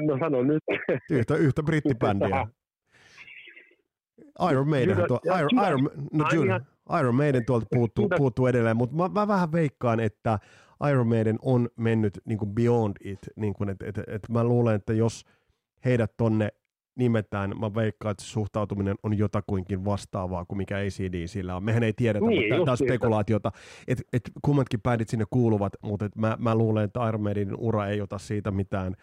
[0.07, 0.63] No sano nyt.
[1.11, 2.47] Yhtä, yhtä brittibändiä.
[4.51, 6.61] Iron Maiden, tuo, Iron, Iron, no Jude,
[7.01, 10.39] Iron Maiden tuolta puuttuu, puuttuu edelleen, mutta mä, mä vähän veikkaan, että
[10.91, 14.75] Iron Maiden on mennyt niin kuin beyond it, niin kuin, että et, et mä luulen,
[14.75, 15.25] että jos
[15.85, 16.49] heidät tonne
[16.99, 21.65] nimetään, mä veikkaan, että suhtautuminen on jotakuinkin vastaavaa kuin mikä ACD sillä on.
[21.65, 23.53] Mehän ei tiedetä, niin, mutta tämä on spekulaatiota,
[23.89, 27.87] että et kummatkin bändit sinne kuuluvat, mutta et mä, mä luulen, että Iron Maidenin ura
[27.87, 28.95] ei ota siitä mitään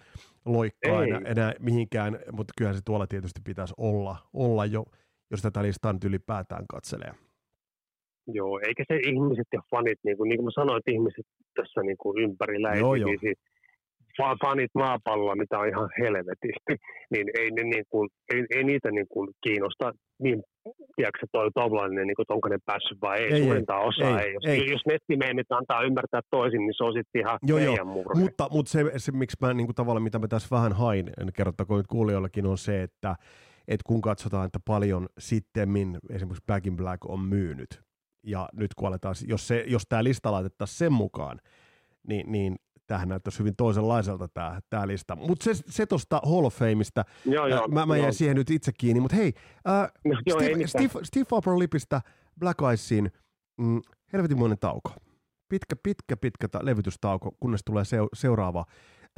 [0.46, 4.86] loikkaa enää, enää mihinkään, mutta kyllähän se tuolla tietysti pitäisi olla, olla jo,
[5.32, 7.12] jos tätä listaa nyt ylipäätään katselee.
[8.28, 11.82] Joo, eikä se ihmiset ja fanit, niin kuin, niin kuin mä sanoin, että ihmiset tässä
[11.82, 13.10] niin kuin ympärillä joo, joo
[14.18, 16.74] fanit maapallolla, mitä on ihan helvetisti,
[17.12, 19.92] niin ei, ne niin kuin, ei, ei niitä niin kuin kiinnosta
[20.24, 20.44] niin
[20.96, 24.28] tiedätkö, toi tollainen, niin kuin, onko ne päässyt vai ei, ei suurinta osa ei.
[24.28, 24.34] ei.
[24.34, 24.72] Jos, ei.
[24.72, 27.86] jos nettimeemit antaa ymmärtää toisin, niin se on sitten ihan joo, joo.
[27.86, 28.22] murhe.
[28.22, 31.80] Mutta, mutta se, se, miksi mä niin kuin, tavallaan, mitä mä tässä vähän hain, kerrottakoon
[31.80, 33.16] nyt kuulijoillekin, on se, että
[33.68, 37.82] et kun katsotaan, että paljon sittemmin esimerkiksi Back in Black on myynyt,
[38.24, 41.40] ja nyt kun aletaan, jos, se, jos tämä lista laitettaisiin sen mukaan,
[42.08, 42.56] niin, niin
[42.88, 45.16] tämähän näyttäisi hyvin toisenlaiselta tämä, tämä lista.
[45.16, 48.72] Mutta se, se tuosta Hall of Fameista, joo, joo, mä, mä jäin siihen nyt itse
[48.78, 49.34] kiinni, mutta hei,
[49.70, 52.02] äh, no, Steve, Steve, Steve Upper Lipistä
[52.40, 53.12] Black Eyesiin,
[53.58, 53.82] mm,
[54.14, 54.92] helvetinmoinen tauko.
[55.50, 58.66] Pitkä, pitkä, pitkä ta- levytystauko, kunnes tulee se, seuraava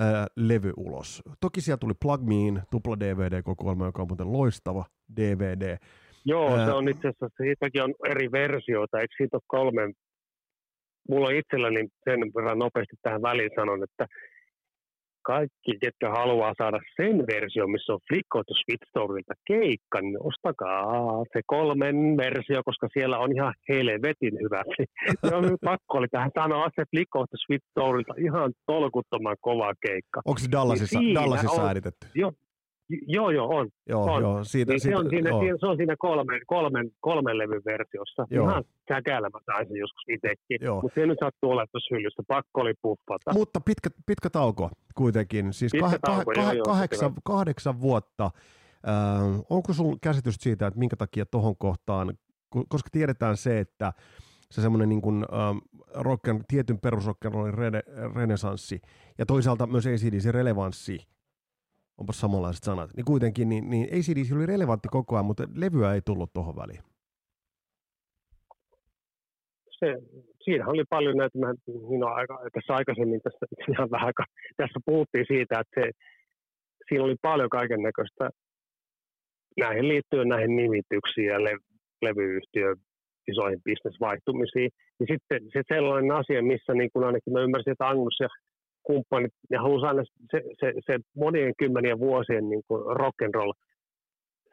[0.01, 1.23] äh, levy ulos.
[1.39, 4.85] Toki siellä tuli Plug Me In, tupla DVD-kokoelma, joka on muuten loistava
[5.17, 5.77] DVD.
[6.25, 6.65] Joo, Ää...
[6.65, 9.81] se on itse asiassa, siitäkin on eri versioita, eikö siitä ole kolme?
[11.09, 14.05] Mulla on itselläni sen verran nopeasti tähän väliin sanon, että
[15.21, 18.87] kaikki, ketkä haluaa saada sen versio, missä on flikkoitu Switch
[19.47, 20.83] keikka, niin ostakaa
[21.33, 24.61] se kolmen versio, koska siellä on ihan helvetin hyvä.
[25.27, 27.67] Se on pakko oli tähän sanoa se flikkoitu Switch
[28.27, 30.21] ihan tolkuttoman kova keikka.
[30.25, 32.07] Onko se Dallasissa, niin Dallasissa on, äänitetty?
[32.15, 32.31] Joo,
[33.07, 33.69] Joo, joo, on.
[33.89, 34.21] Joo, on.
[34.21, 34.43] joo.
[34.43, 35.57] Siitä, niin siitä, se, on siinä, joo.
[35.59, 38.25] se on siinä kolmen, kolmen, kolmen levyn versiossa.
[38.29, 38.49] Joo.
[38.49, 40.59] Ihan käkäällä mä saisin joskus itsekin.
[40.81, 42.23] Mutta se nyt sattuu olemaan tuossa hyllyssä.
[42.27, 43.33] Pakko oli puffata.
[43.33, 45.53] Mutta pitkä, pitkä tauko kuitenkin.
[45.53, 48.31] Siis pitkä kah- tauko, kah- joo, kahdeksan, joo, kahdeksan vuotta.
[48.87, 52.13] Äh, onko sinulla käsitys siitä, että minkä takia tuohon kohtaan,
[52.69, 53.93] koska tiedetään se, että
[54.51, 55.57] se semmoinen niin kuin, ähm,
[55.93, 57.83] rocken, tietyn perusrock'n'rollin rene,
[58.15, 58.81] renesanssi
[59.17, 61.07] ja toisaalta myös ACDC relevanssi
[61.99, 66.01] onpa samanlaiset sanat, niin kuitenkin niin, niin ACDC oli relevantti koko ajan, mutta levyä ei
[66.01, 66.79] tullut tuohon väliin.
[69.79, 69.95] Se,
[70.43, 71.53] siinä oli paljon näitä, mä,
[71.89, 74.13] niin aika, tässä aikaisemmin tässä, ihan vähän,
[74.57, 75.91] tässä puhuttiin siitä, että se,
[76.87, 78.29] siinä oli paljon kaiken näköistä
[79.59, 81.57] näihin liittyen näihin nimityksiin ja le,
[82.01, 82.77] levyyhtiön
[83.31, 84.69] isoihin bisnesvaihtumisiin.
[84.99, 88.29] Ja sitten se sellainen asia, missä niin kuin ainakin mä ymmärsin, että Angus ja
[88.83, 93.53] kumppanit, ne halusi aina se, se, se monien kymmenien vuosien niin kuin rock'n'roll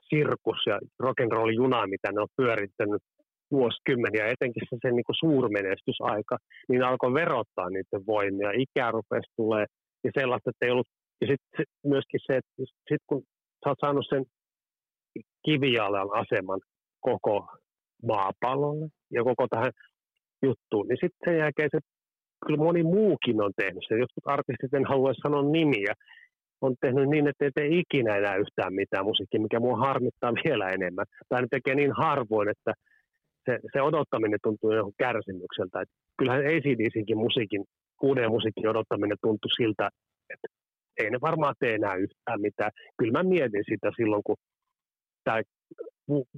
[0.08, 3.02] sirkus ja rock'n'roll juna, mitä ne on pyörittänyt
[3.50, 6.36] vuosikymmeniä, etenkin se sen niin kuin suurmenestysaika,
[6.68, 8.50] niin alkoi verottaa niiden voimia.
[8.54, 9.66] Ikää rupesi tulee
[10.04, 10.88] ja sellaista, että ei ollut,
[11.20, 12.52] ja sitten sit myöskin se, että
[12.88, 13.22] sit kun
[13.64, 14.24] sä oot saanut sen
[15.44, 16.60] kivijalan aseman
[17.00, 17.46] koko
[18.02, 19.72] maapallolle ja koko tähän
[20.42, 21.80] juttuun, niin sitten sen jälkeen se
[22.46, 23.98] kyllä moni muukin on tehnyt sen.
[23.98, 25.92] Jotkut artistit, en halua sanoa nimiä,
[26.60, 30.70] on tehnyt niin, että ei tee ikinä enää yhtään mitään musiikkia, mikä mua harmittaa vielä
[30.70, 31.06] enemmän.
[31.28, 32.72] Tai ne tekee niin harvoin, että
[33.44, 35.80] se, se odottaminen tuntuu joku kärsimykseltä.
[35.80, 37.64] Et kyllähän ACDCinkin musiikin,
[38.02, 39.88] uuden musiikin odottaminen tuntui siltä,
[40.30, 40.48] että
[40.98, 42.70] ei ne varmaan tee enää yhtään mitään.
[42.98, 44.36] Kyllä mä mietin sitä silloin, kun
[45.24, 45.42] tämä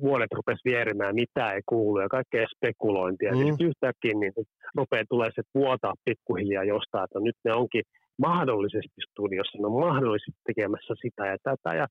[0.02, 3.32] vuodet rupesi vierimään, mitä ei kuulu ja kaikkea spekulointia.
[3.32, 3.40] Mm.
[3.40, 4.32] Ja sitten yhtäkkiä niin
[4.74, 7.82] rupeaa tulee se vuotaa pikkuhiljaa jostain, että nyt ne onkin
[8.18, 11.70] mahdollisesti studiossa, ne on mahdollisesti tekemässä sitä ja tätä.
[11.80, 11.86] Ja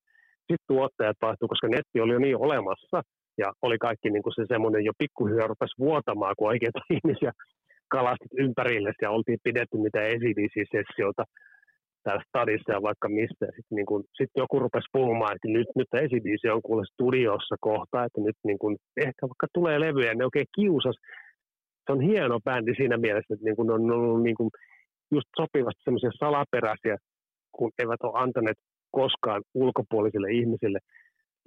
[0.47, 3.01] sitten tuottajat vaihtui, koska netti oli jo niin olemassa
[3.37, 7.31] ja oli kaikki niin kuin se semmoinen jo pikkuhiljaa rupesi vuotamaan, kun oikeita ihmisiä
[7.87, 11.23] kalastit ympärille ja oltiin pidetty mitä ACDC-sessioita
[12.03, 13.45] täällä stadissa ja vaikka mistä.
[13.45, 18.03] Sitten niin kun, sit joku rupesi puhumaan, että nyt, nyt ACDC on kuule studiossa kohta,
[18.03, 20.95] että nyt niin kun, ehkä vaikka tulee levyjä, ne oikein kiusas.
[21.85, 24.49] Se on hieno bändi siinä mielessä, että niin kun on ollut niin kun
[25.11, 26.97] just sopivasti semmoisia salaperäisiä,
[27.51, 28.57] kun eivät ole antaneet
[28.91, 30.79] koskaan ulkopuolisille ihmisille–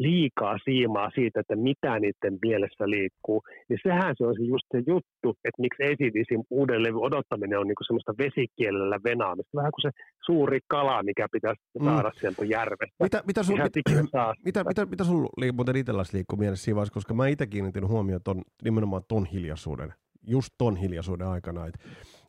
[0.01, 4.79] liikaa siimaa siitä, että mitä niiden mielessä liikkuu, niin sehän se on se just se
[4.79, 9.57] juttu, että miksi ACDCin uuden levy odottaminen on niinku semmoista vesikielellä venaamista.
[9.57, 9.91] Vähän kuin se
[10.27, 11.85] suuri kala, mikä pitäisi mm.
[11.85, 13.05] saada sieltä järvestä.
[13.05, 13.73] Mitä, mitä, sul, mit,
[14.49, 18.21] mitä, mitä, mitä sulla muuten itselläsi liikkuu mielessä siinä vaiheessa, koska mä itse kiinnitin huomioon
[18.25, 19.95] ton, nimenomaan ton hiljaisuuden,
[20.27, 21.67] just ton hiljaisuuden aikana.
[21.67, 21.75] Et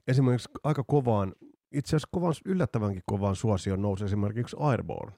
[0.08, 1.34] esimerkiksi aika kovaan,
[1.72, 5.16] itse asiassa kovaan, yllättävänkin kovaan suosioon nousi esimerkiksi Airborne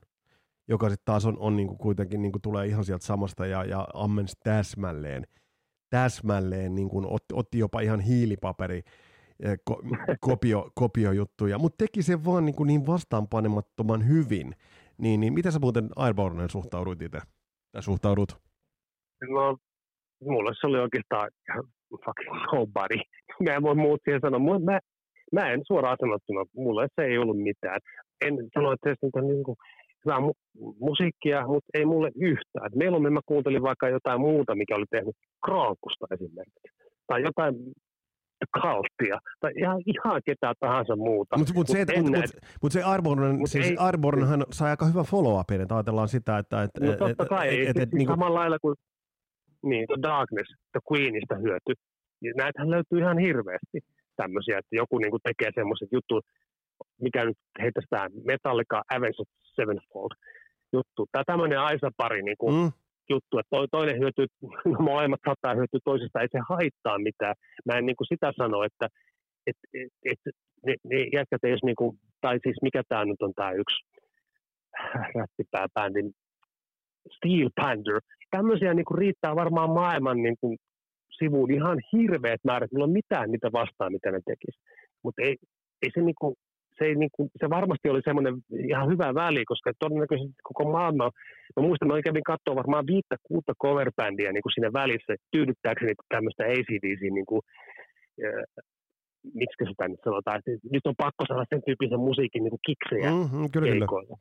[0.67, 4.37] joka sitten taas on, on niinku kuitenkin niinku tulee ihan sieltä samasta ja, ja ammens
[4.43, 5.23] täsmälleen,
[5.89, 8.81] täsmälleen niinku otti, otti jopa ihan hiilipaperi
[9.43, 9.81] eh, ko,
[10.29, 14.55] kopio, kopiojuttuja, mutta teki sen vaan niin, kuin niin vastaanpanemattoman hyvin.
[14.97, 17.19] Niin, niin miten sä muuten Airborneen suhtaudut itse?
[17.71, 18.37] Tai suhtaudut?
[19.29, 19.57] No,
[20.21, 21.29] mulle se oli oikeastaan
[22.05, 22.95] fucking nobody.
[23.43, 24.59] Mä en voi muut siihen sanoa.
[24.59, 24.79] Mä,
[25.31, 27.79] mä en suoraan sanottuna, mulle se ei ollut mitään.
[28.25, 29.57] En sano, että se on niin kuin,
[30.05, 32.65] hyvää mu- musiikkia, mutta ei mulle yhtään.
[32.67, 36.67] Et mieluummin mä kuuntelin vaikka jotain muuta, mikä oli tehnyt Kroonkusta esimerkiksi.
[37.07, 37.55] Tai jotain
[38.61, 41.37] kalttia, tai ihan, ihan ketään tahansa muuta.
[41.37, 42.25] Mutta mut, mut se, mut, mut,
[42.61, 46.63] mut se Arborn, mut siis Arbornhan sai aika hyvän follow-upin, että ajatellaan sitä, että...
[46.63, 48.13] Et, no totta kai, et, et, et, siis niinku...
[48.13, 48.75] samalla lailla kuin
[49.63, 51.73] niin, The Darkness, The Queenista hyöty.
[52.35, 53.79] Näitähän löytyy ihan hirveästi
[54.15, 56.25] tämmöisiä, että joku niinku tekee semmoiset jutut,
[57.01, 60.11] mikä nyt heittäisi Metallica Avenged Sevenfold
[60.73, 61.05] juttu.
[61.11, 62.71] Tämä tämmöinen Aisa-pari niin kuin mm.
[63.09, 64.25] juttu, että toinen hyötyy,
[64.89, 67.35] molemmat saattaa hyötyä toisesta, ei se haittaa mitään.
[67.65, 68.87] Mä en niin kuin sitä sano, että
[69.47, 73.33] et, et, et, ne, ne jätkät ei niin kuin, tai siis mikä tämä nyt on
[73.35, 73.77] tämä yksi
[75.19, 76.11] rättipääbändin
[77.15, 77.99] Steel Panther.
[78.31, 80.57] Tämmöisiä niin kuin riittää varmaan maailman niin kuin,
[81.17, 82.71] sivuun ihan hirveät määrät.
[82.71, 84.59] Mulla on mitään niitä vastaan, mitä ne tekisi.
[85.03, 85.35] Mutta ei,
[85.81, 86.35] ei se niin kuin,
[86.77, 88.35] se, ei, niin kuin, se varmasti oli semmoinen
[88.69, 91.11] ihan hyvä väli, koska todennäköisesti koko maailma,
[91.55, 96.43] mä muistan, mä kävin katsoa varmaan viittä, kuutta coverbändiä niin kuin siinä välissä, tyydyttääkseni tämmöistä
[96.43, 97.41] ACDC, niin kuin,
[98.25, 98.65] äh,
[99.33, 103.09] miksi sitä nyt sanotaan, että nyt on pakko saada sen tyyppisen musiikin niin kuin kiksejä
[103.11, 104.17] mm-hmm, kyllä, kyllä.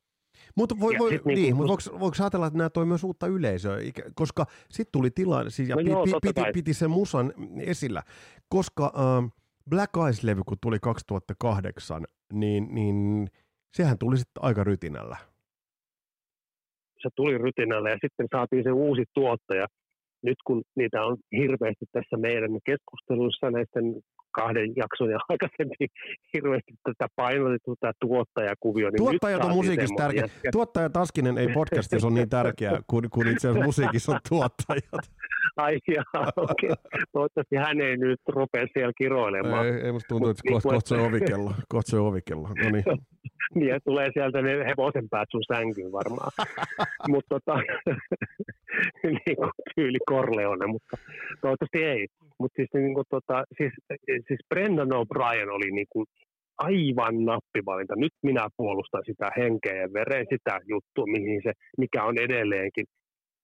[0.57, 3.79] Mutta voi, voi, niin, niin, mutta voiko, voiko ajatella, että nämä toi myös uutta yleisöä,
[4.15, 8.03] koska sitten tuli tilanne, siis, ja no pi, joo, piti, piti sen musan esillä,
[8.49, 9.31] koska äh,
[9.71, 13.29] Black Eyes-levy, kun tuli 2008, niin, niin
[13.77, 15.17] sehän tuli sitten aika rytinällä.
[17.03, 19.67] Se tuli rytinällä ja sitten saatiin se uusi tuottaja.
[20.23, 25.89] Nyt kun niitä on hirveästi tässä meidän keskusteluissa näiden kahden jakson ja aikaisemmin
[26.35, 28.91] hirveästi tätä painotettu tämä tuottajakuvio.
[28.91, 30.29] Niin Tuottajat on musiikissa tärkeä.
[30.53, 35.05] Tuottaja Taskinen ei podcastissa ole niin tärkeä kuin, kuin itse asiassa musiikissa on tuottajat.
[35.57, 36.71] Ai jaa, okei.
[36.71, 37.03] Okay.
[37.13, 39.67] Toivottavasti hän ei nyt rupea siellä kiroilemaan.
[39.67, 41.55] Ei, ei musta tuntuu, että kohta, kohta se ovikello.
[41.69, 42.49] Kohta se ovikello.
[42.49, 42.85] No niin.
[43.55, 46.31] niin, tulee sieltä ne hevosen päät sun sänkyyn varmaan.
[47.09, 47.55] mutta tota,
[49.03, 50.97] niin kuin tyyli Corleone, mutta
[51.41, 52.07] toivottavasti ei.
[52.39, 53.73] Mutta siis, niin kuin, tota, siis,
[54.29, 56.07] siis Brendan O'Brien oli niin kuin
[56.59, 57.95] aivan nappivalinta.
[57.97, 62.85] Nyt minä puolustan sitä henkeä ja veren, sitä juttua, mihin se, mikä on edelleenkin.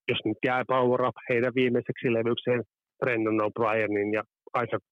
[0.08, 2.62] Jos nyt jää Power Up heidän viimeiseksi levykseen
[2.98, 4.22] Brendan O'Brienin ja
[4.62, 4.82] Isaac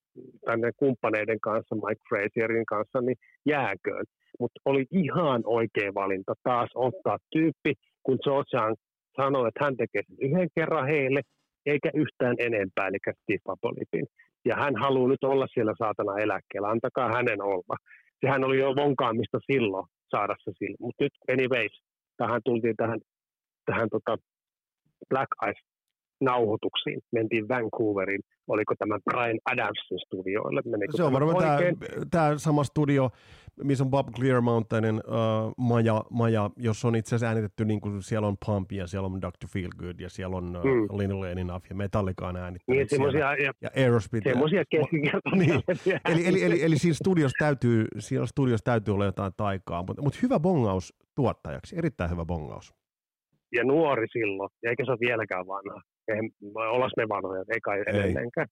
[0.44, 4.04] tänne kumppaneiden kanssa, Mike Fraserin kanssa, niin jääköön.
[4.40, 7.72] Mutta oli ihan oikea valinta taas ottaa tyyppi,
[8.02, 8.76] kun Georgian
[9.16, 11.20] sanoi, että hän tekee sen yhden kerran heille,
[11.66, 14.06] eikä yhtään enempää, eli Steve Apolipin.
[14.48, 17.76] Ja hän haluaa nyt olla siellä saatana eläkkeellä, antakaa hänen olla.
[18.20, 20.76] Sehän oli jo vonkaamista silloin saada se sille.
[20.80, 21.82] Mutta nyt anyways,
[22.16, 23.00] tähän tultiin tähän,
[23.66, 24.16] tähän tota
[25.10, 25.75] Black Eyes
[26.20, 27.00] nauhoituksiin.
[27.12, 28.20] Mentiin Vancouveriin.
[28.48, 30.62] Oliko tämä Brian Adamsin studioille?
[30.64, 31.58] Menikö se on varmaan tämä,
[32.10, 33.10] tämä sama studio,
[33.64, 38.02] missä on Bob Clear Mountainin uh, maja, maja, jossa on itse asiassa äänitetty, niin kuin
[38.02, 39.46] siellä on Pump ja siellä on Dr.
[39.52, 40.98] Feelgood ja siellä on uh, mm.
[40.98, 43.18] Lin Enough ja Metallica on äänittänyt niin, siellä.
[43.18, 44.28] Ja, ja Aerosmith.
[44.28, 44.64] Semmoisia
[45.36, 45.60] niin.
[46.04, 50.18] eli, eli, eli, eli siinä studiossa täytyy, siellä studiossa täytyy olla jotain taikaa, mutta, mutta
[50.22, 52.74] hyvä bongaus tuottajaksi, erittäin hyvä bongaus.
[53.52, 55.80] Ja nuori silloin, ja eikä se ole vieläkään vanha.
[56.08, 58.46] Eihän, ollas me vanhoja, ei kai edelleenkään.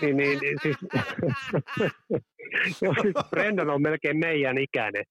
[0.00, 0.76] Niin, niin, siis,
[3.02, 5.04] siis Brendan on melkein meidän ikäinen,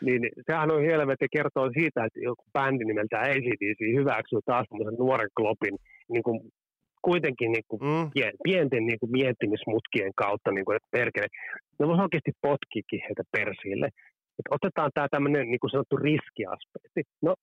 [0.00, 4.66] niin sehän on helvetti kertoo siitä, että joku bändi nimeltä ACDC hyväksyy taas
[4.98, 5.76] nuoren klopin
[6.08, 6.40] niin kuin,
[7.02, 8.10] kuitenkin niin kuin, mm.
[8.42, 11.26] pienten niin kuin, miettimismutkien kautta, niin kuin, että perkele,
[11.78, 13.88] ne voisi oikeasti potkikin heitä persille.
[14.38, 17.02] Että otetaan tämä tämmöinen niin kuin sanottu riskiaspekti.
[17.22, 17.34] No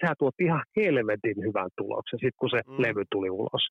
[0.00, 2.82] sehän tuotti ihan helvetin hyvän tuloksen, sitten kun se mm.
[2.82, 3.64] levy tuli ulos.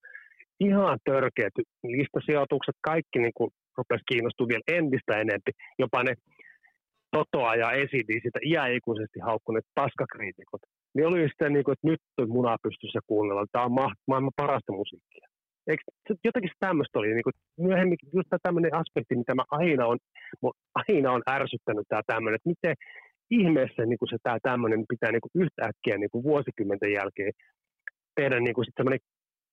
[0.60, 1.54] Ihan törkeät
[1.84, 5.54] listasijoitukset, kaikki niin kuin rupesi kiinnostumaan vielä entistä enemmän.
[5.80, 6.14] Jopa ne
[7.12, 10.62] Totoa ja esidi sitä iäikuisesti haukkuneet paskakriitikot.
[10.94, 14.40] Niin oli sitten niin kuin, että nyt on muna pystyssä kuunnella, tämä on ma- maailman
[14.42, 15.28] parasta musiikkia.
[15.68, 15.84] Eikö,
[16.24, 19.98] jotenkin tämmöistä oli, niin kuin, myöhemmin just tämmöinen aspekti, mitä mä aina on,
[20.76, 22.76] aina on ärsyttänyt tämä tämmöinen, että miten
[23.32, 27.34] ihmeessä niin kuin se tämä tämmöinen pitää niin kuin yhtäkkiä niin kuin vuosikymmenten jälkeen
[28.16, 29.00] tehdä niin kuin semmoinen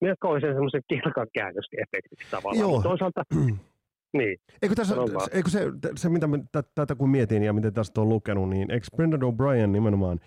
[0.01, 2.61] melkoisen semmoisen kilkan käännösefektiksi tavallaan.
[2.61, 2.83] Joo.
[2.83, 3.23] toisaalta,
[4.19, 4.37] niin.
[4.63, 4.95] Eikö, tässä,
[5.33, 5.61] eikö se,
[5.97, 6.39] se, mitä mä
[6.75, 10.21] tätä kun mietin ja miten tästä on lukenut, niin eikö Brendan O'Brien nimenomaan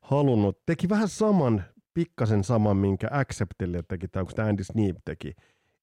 [0.00, 5.32] halunnut, teki vähän saman, pikkasen saman, minkä Acceptille teki, tai onko sitä Andy Sneap teki.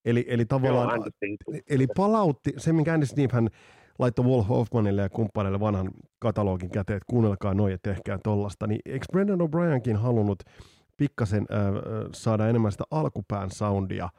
[0.06, 3.50] Eli, eli tavallaan, Joo, eli palautti, se minkä Andy Sneap hän
[4.00, 8.80] laittoi Wolf Hoffmanille ja kumppaneille vanhan katalogin käteen, että kuunnelkaa noin ja tehkää tollasta, niin
[8.86, 10.44] eikö Brendan O'Brienkin halunnut
[10.98, 11.74] pikkasen äh,
[12.14, 14.10] saada enemmän sitä alkupään soundia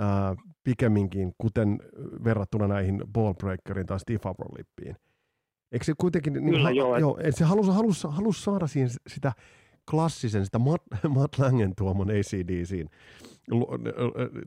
[0.00, 1.78] äh, pikemminkin, kuten
[2.24, 4.20] verrattuna näihin Ballbreakerin tai Steve
[4.58, 4.96] Lippiin.
[5.72, 9.32] Eikö se kuitenkin, niin, Kyllä, ha, joo, joo, se halusi, halusi, halusi saada siihen sitä
[9.90, 10.84] klassisen, sitä Matt,
[11.16, 12.88] Matt Langen tuomon ACDCin,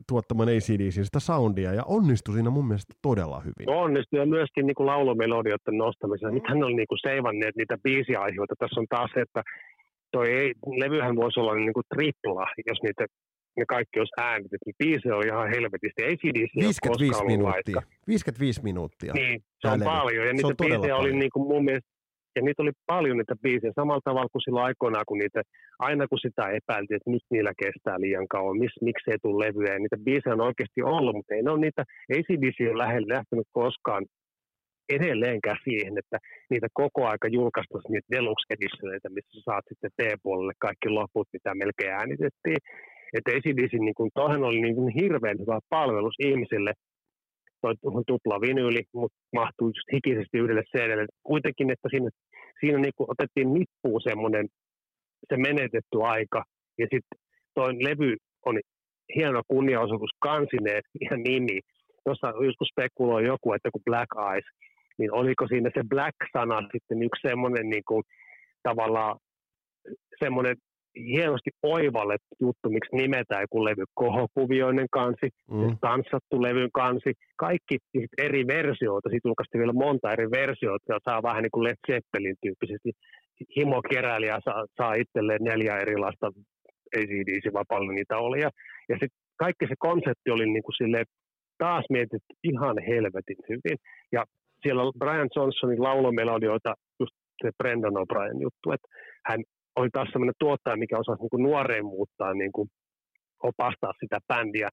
[0.08, 3.70] tuottaman ACDCin sitä soundia, ja onnistui siinä mun mielestä todella hyvin.
[3.70, 6.28] Onnistui, ja myöskin niin kuin laulumelodioiden nostamisessa.
[6.28, 6.34] Mm.
[6.34, 8.54] Nythän on niin kuin seivanneet niitä biisiaiheita.
[8.58, 9.42] Tässä on taas se, että
[10.12, 13.06] toi ei, levyhän voisi olla niin kuin tripla, jos niitä
[13.56, 16.02] ne kaikki olisi äänitetty, niin biisi on ihan helvetisti.
[16.02, 17.74] Ei CDC 55 minuuttia.
[17.74, 17.82] Vaikka.
[18.06, 19.12] 55 minuuttia.
[19.12, 20.26] Niin, se on paljon.
[20.26, 21.88] Ja niitä biisejä oli niin kuin mun mielestä
[22.36, 25.42] ja niitä oli paljon niitä biisejä, samalla tavalla kuin silloin aikoinaan, kun niitä,
[25.78, 29.72] aina kun sitä epäiltiin, että nyt niillä kestää liian kauan, mis, miksi ei tule levyjä,
[29.72, 31.82] ja niitä biisejä on oikeasti ollut, mutta ei ne ole niitä,
[32.14, 34.04] ACDC lähellä lähtenyt koskaan
[34.96, 36.18] edelleenkään siihen, että
[36.50, 41.54] niitä koko aika julkaistaisiin niitä deluxe editioneita, missä sä saat sitten T-puolelle kaikki loput, mitä
[41.54, 42.60] melkein äänitettiin.
[43.16, 46.72] Että ACDC, niin toihan oli niin kuin hirveän hyvä palvelus ihmisille,
[47.60, 47.74] toi
[48.06, 51.06] tupla vinyyli, mutta mahtuu just hikisesti yhdelle CDlle.
[51.22, 52.10] Kuitenkin, että siinä,
[52.60, 54.46] siinä niin kuin otettiin nippuun semmoinen
[55.28, 56.44] se menetetty aika,
[56.78, 57.18] ja sitten
[57.54, 58.60] toi levy on
[59.16, 61.60] hieno kunniaosoitus kansineen ja nimi.
[62.04, 64.44] Tuossa joskus spekuloi joku, että kun Black Eyes,
[64.98, 68.02] niin oliko siinä se Black-sana sitten yksi semmoinen niin kuin,
[68.62, 69.18] tavallaan
[70.24, 70.56] semmoinen
[70.96, 75.76] hienosti oivallettu juttu, miksi nimetään joku levy kohokuvioinen kansi, mm.
[75.80, 77.76] tanssattu levyn kansi, kaikki
[78.18, 82.36] eri versioita, siitä julkaistiin vielä monta eri versioita, ja saa vähän niin kuin Led Zeppelin
[82.42, 82.90] tyyppisesti.
[83.56, 86.26] Himokeräilijä saa, saa itselleen neljä erilaista
[86.96, 88.50] ACDC paljon niitä oli, ja,
[88.88, 91.04] ja sitten kaikki se konsepti oli niin kuin sille
[91.58, 93.78] taas mietitty ihan helvetin hyvin,
[94.12, 94.24] ja
[94.62, 98.88] siellä Brian Johnsonin laulomelodioita, just se Brendan O'Brien juttu, että
[99.28, 99.40] hän
[99.76, 102.68] oli taas sellainen tuottaja, mikä osasi niin kuin nuoreen muuttaa, niin kuin
[103.42, 104.68] opastaa sitä bändiä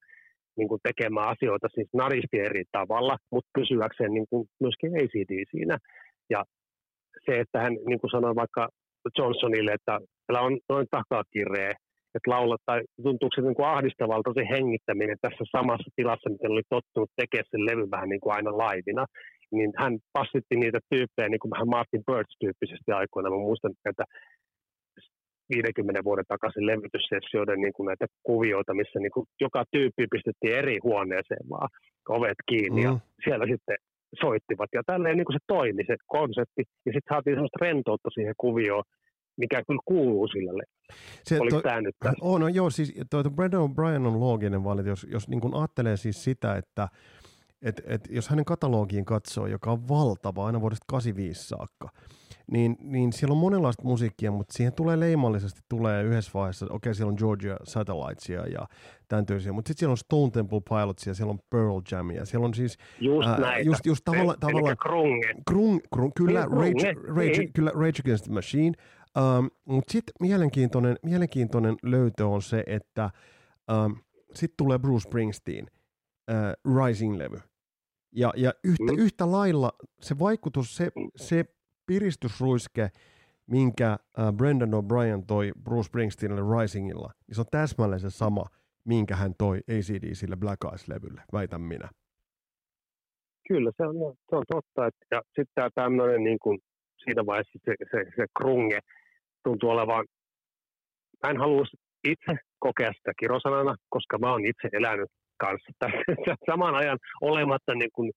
[0.58, 5.78] niin kuin tekemään asioita siis naristi eri tavalla, mutta pysyäkseen niin kuin myöskin ACD siinä.
[6.30, 6.44] Ja
[7.26, 8.70] se, että hän niin kuin sanoi vaikka
[9.18, 11.72] Johnsonille, että täällä on noin takakiree,
[12.16, 16.62] että laulat, tai tuntuuko se niin kuin ahdistavalta se hengittäminen tässä samassa tilassa, miten oli
[16.70, 19.06] tottunut tekemään sen levy vähän niin kuin aina laivina,
[19.52, 23.30] niin hän passitti niitä tyyppejä niin kuin vähän Martin Birds tyyppisesti aikoina.
[23.30, 24.06] Mä muistan että
[25.50, 30.78] 50 vuoden takaisin levytyssessioiden niin kuin näitä kuvioita, missä niin kuin joka tyyppi pistettiin eri
[30.84, 31.70] huoneeseen vaan
[32.10, 32.88] ovet kiinni mm.
[32.88, 33.78] ja siellä sitten
[34.22, 34.70] soittivat.
[34.74, 38.84] Ja tälleen niin kuin se toimi se konsepti ja sitten saatiin sellaista rentoutta siihen kuvioon,
[39.38, 40.64] mikä kyllä kuuluu sille.
[41.24, 42.18] Se, Oliko tämä nyt tässä?
[42.22, 45.54] Oh, no joo, siis toi, toi Brandon O'Brien on looginen valinta, jos, jos niin kuin
[45.54, 46.88] ajattelee siis sitä, että
[47.62, 51.90] et, et jos hänen katalogiin katsoo, joka on valtava aina vuodesta 85 saakka,
[52.52, 56.94] niin, niin siellä on monenlaista musiikkia, mutta siihen tulee leimallisesti, tulee yhdessä vaiheessa, okei okay,
[56.94, 58.68] siellä on Georgia Satellitesia ja
[59.08, 62.54] tämän tyylisiä, mutta sitten siellä on Stone Temple Pilotsia, siellä on Pearl Jamia, siellä on
[62.54, 62.78] siis...
[63.00, 63.70] Just ää, näitä.
[63.70, 65.34] Just, just tavalla, Eli tavalla, krunge.
[65.48, 67.54] Krung, krung, kyllä, niin, Rage, Rage, niin.
[67.54, 68.74] kyllä Rage Against the Machine,
[69.18, 73.10] um, mutta sitten mielenkiintoinen, mielenkiintoinen löytö on se, että
[73.86, 73.98] um,
[74.34, 75.68] sitten tulee Bruce Springsteen,
[76.32, 77.40] uh, Rising-levy.
[78.12, 78.98] Ja, ja yhtä, mm.
[78.98, 81.46] yhtä lailla se vaikutus, se, se
[81.88, 82.89] piristysruiske,
[83.47, 88.43] minkä äh, Brendan O'Brien toi Bruce Springsteenille Risingilla, niin se on täsmälleen se sama,
[88.86, 91.89] minkä hän toi ACDCille Black Eyes-levylle, väitän minä.
[93.47, 93.95] Kyllä, se on,
[94.30, 94.88] se on totta.
[94.88, 96.60] Että, ja sitten tämä tämmöinen niin kuin,
[97.04, 98.80] siinä vaiheessa se, se, se krunge
[99.43, 100.06] tuntuu olevan,
[101.23, 101.63] mä en halua
[102.04, 107.91] itse kokea sitä kirosanana, koska mä oon itse elänyt kanssa tässä saman ajan olematta niin
[107.93, 108.12] kuin,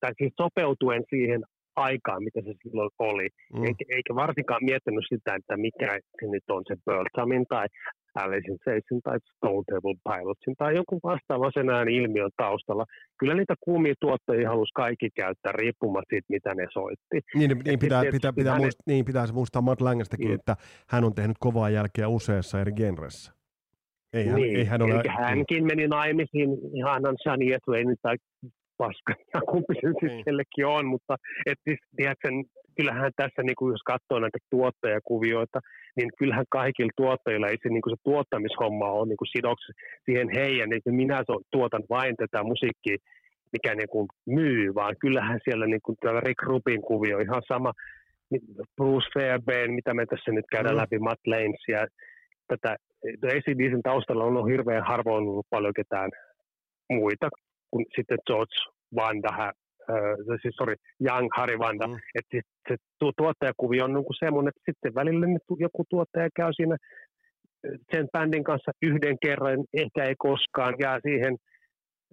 [0.00, 1.42] tai siis sopeutuen siihen
[1.86, 3.28] aikaan, mitä se silloin oli.
[3.54, 3.64] Mm.
[3.64, 7.66] Eikä, eikä varsinkaan miettinyt sitä, että mikä se nyt on se Birdsamin tai
[8.14, 12.84] Alice in Chainsin tai Stone Table Pilotsin tai jonkun vastaavan sen äänen ilmiön taustalla.
[13.18, 17.16] Kyllä niitä kuumia tuottajia halusi kaikki käyttää riippumatta siitä, mitä ne soitti.
[17.34, 20.34] Niin, niin, pitää, pitää, pitää, pitää, muist, niin pitää muistaa Matt Langestäkin, mm.
[20.34, 20.56] että
[20.88, 23.32] hän on tehnyt kovaa jälkeä useassa eri genressä.
[24.12, 25.02] Ei hän, niin, ei hän ole...
[25.08, 28.16] hänkin meni naimisiin ihanan Shania Twainin tai
[28.78, 30.24] paska, ja kumpi se niin.
[30.26, 32.28] nyt on, mutta et siis, tiedätkö,
[32.76, 35.58] kyllähän tässä, niin kuin jos katsoo näitä tuottajakuvioita,
[35.96, 39.72] niin kyllähän kaikilla tuottajilla ei se, niin kuin se tuottamishomma on niin kuin sidoksi
[40.04, 42.96] siihen heidän, niin minä tuotan vain tätä musiikkia,
[43.52, 47.72] mikä niin kuin myy, vaan kyllähän siellä niin kuin Rick Rubin kuvio ihan sama,
[48.76, 50.80] Bruce Fairbairn, mitä me tässä nyt käydään mm.
[50.80, 51.86] läpi, Matt Lanes ja
[52.48, 52.76] tätä
[53.26, 56.10] ACDCin taustalla on ollut hirveän harvoin ollut paljon ketään
[56.90, 57.28] muita
[57.70, 58.56] kuin sitten George
[58.96, 59.52] Vanda, äh,
[60.42, 60.74] siis sorry,
[61.08, 61.86] Young Harry Vanda.
[61.86, 61.94] Mm.
[62.14, 62.76] Että sit, se
[63.16, 65.26] tuottajakuvio on niin semmoinen, että sitten välillä
[65.58, 66.76] joku tuottaja käy siinä
[67.92, 71.36] sen bändin kanssa yhden kerran, ehkä ei koskaan, jää siihen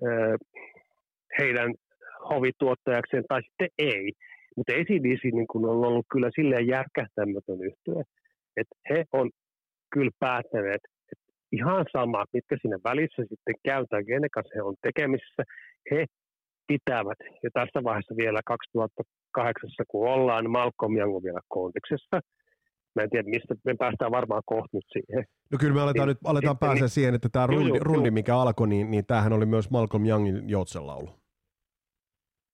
[0.08, 0.36] äh,
[1.40, 1.74] heidän
[2.30, 4.12] hovituottajakseen tai sitten ei.
[4.58, 8.04] Mutta ACDC niin kun on ollut kyllä silleen järkähtämätön yhtyä,
[8.58, 9.30] että he on
[9.94, 10.82] kyllä päättäneet,
[11.52, 15.44] ihan sama, mitkä siinä välissä sitten käytetään, kenen kanssa he on tekemisissä,
[15.92, 16.06] he
[16.68, 22.20] pitävät, ja tässä vaiheessa vielä 2008, kun ollaan, niin Malcolm Young on vielä kontekstissa.
[22.96, 25.26] Mä en tiedä, mistä me päästään varmaan kohta nyt siihen.
[25.52, 28.38] No kyllä me aletaan niin, nyt aletaan päästä niin, siihen, että tämä rundi, rundi, mikä
[28.38, 31.10] alkoi, niin, niin tämähän oli myös Malcolm Youngin joutsenlaulu.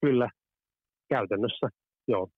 [0.01, 0.29] Kyllä,
[1.09, 1.67] käytännössä,
[2.07, 2.29] joo.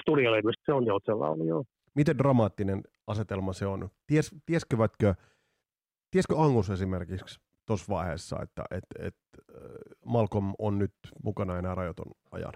[0.00, 1.64] Studiolevystä se on joutsenlaulu, joo.
[1.96, 3.88] Miten dramaattinen asetelma se on?
[4.06, 9.14] Ties, tieskö Angus esimerkiksi tuossa vaiheessa, että et, et,
[9.50, 9.62] äh,
[10.04, 10.94] Malcolm on nyt
[11.24, 12.52] mukana enää rajoiton ajan?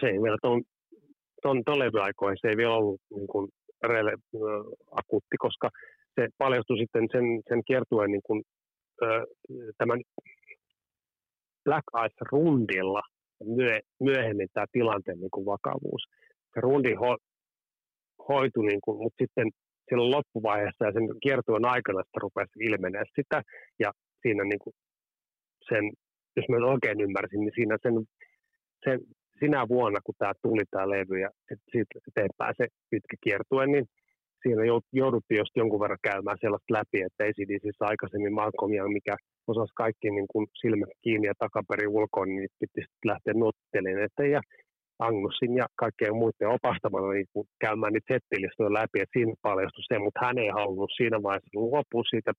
[0.00, 0.62] Se ei vielä tuon,
[1.42, 3.48] tuon, tuon levyaikoihin se ei vielä ollut niin kuin
[3.82, 4.40] rele, äh,
[4.90, 5.70] akuutti, koska
[6.14, 8.42] se paljastui sitten sen, sen kiertueen niin kuin,
[9.02, 9.22] äh,
[9.78, 10.00] tämän
[11.64, 13.02] Black Ice rundilla
[13.44, 16.02] myö, myöhemmin tämä tilanteen niin kuin vakavuus.
[16.54, 16.94] Se rundi
[18.32, 19.48] hoitui, niin kuin, mutta sitten
[19.88, 23.42] silloin loppuvaiheessa ja sen kiertueen aikana sitä rupesi ilmenee sitä,
[23.82, 23.90] ja
[24.22, 24.74] siinä niin kuin
[25.68, 25.84] sen,
[26.36, 27.94] jos mä oikein ymmärsin, niin siinä sen,
[28.84, 28.98] sen
[29.40, 31.30] sinä vuonna, kun tämä tuli tämä levy ja
[31.72, 33.86] sitten eteenpäin se pitkä kiertue, niin
[34.42, 34.62] siinä
[34.92, 39.16] jouduttiin just jonkun verran käymään sellaista läpi, että ACDCissä aikaisemmin Malcolm Young, mikä
[39.46, 44.40] osasi kaikki niin kuin silmät kiinni ja takaperin ulkoon, niin piti lähteä nuottelemaan eteen ja
[45.08, 49.98] Angussin ja kaikkien muiden opastamana niin kuin käymään niitä settilistoja läpi, että siinä paljastui se,
[49.98, 52.32] mutta hän ei halunnut siinä vaiheessa luopua siitä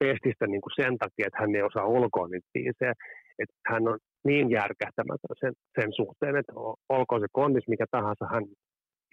[0.00, 2.94] pestistä niin kuin sen takia, että hän ei osaa ulkoa niitä biisejä,
[3.42, 6.52] että hän on niin järkähtämätön sen, sen suhteen, että
[6.96, 8.44] olkoon se kondis mikä tahansa, hän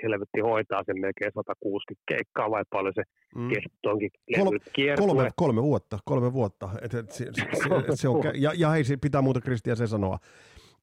[0.03, 3.03] helvetti hoitaa sen melkein 160 keikkaa vai paljon se
[3.35, 3.49] mm.
[3.85, 4.59] onkin Kol-
[4.97, 6.69] kolme, kolme, vuotta, kolme vuotta.
[6.81, 10.17] Et, et, se, se, se, se on, ja, ja hei, pitää muuta Kristiä se sanoa.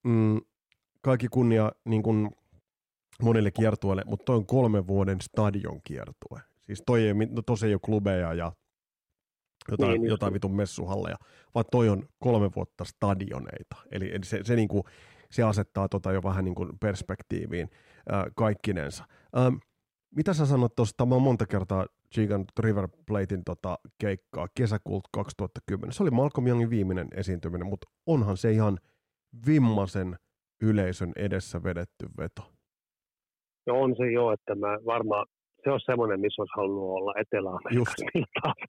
[0.05, 0.41] Mm,
[1.05, 2.31] kaikki kunnia niin kuin
[3.23, 6.41] monille kiertueille, mutta toi on kolme vuoden stadion kiertue.
[6.67, 8.53] Siis toi ei, no, tos ei ole klubeja ja
[9.71, 11.17] jotain, niin, jotain vitun messuhalleja,
[11.55, 13.77] vaan toi on kolme vuotta stadioneita.
[13.93, 14.83] Eli, eli se, se, niin kuin,
[15.31, 17.71] se asettaa tota jo vähän niin kuin perspektiiviin
[18.13, 19.05] äh, kaikkinensa.
[19.39, 19.55] Ähm,
[20.17, 25.93] mitä sä sanot tuosta, mä oon monta kertaa Gigan River Platein tota, keikkaa kesäkuulta 2010.
[25.93, 28.79] Se oli Malcolm Youngin viimeinen esiintyminen, mutta onhan se ihan
[29.47, 30.17] vimmasen
[30.65, 32.43] yleisön edessä vedetty veto.
[33.67, 35.27] No on se jo, että mä varmaan
[35.65, 38.07] se on semmoinen, missä olisi halunnut olla Etelä-Amerikassa.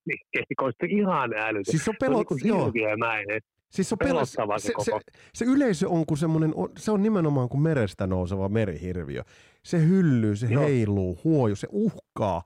[0.06, 1.66] Niin keikoista ihan älytön.
[1.66, 4.92] Siis se on pelot, se on niin Siis se, on pelottava se, se, se,
[5.34, 9.24] se, yleisö on kuin semmoinen, se on nimenomaan kuin merestä nouseva merihirviö.
[9.64, 10.64] Se hyllyy, se Joo.
[10.64, 12.44] heiluu, huoju, se uhkaa.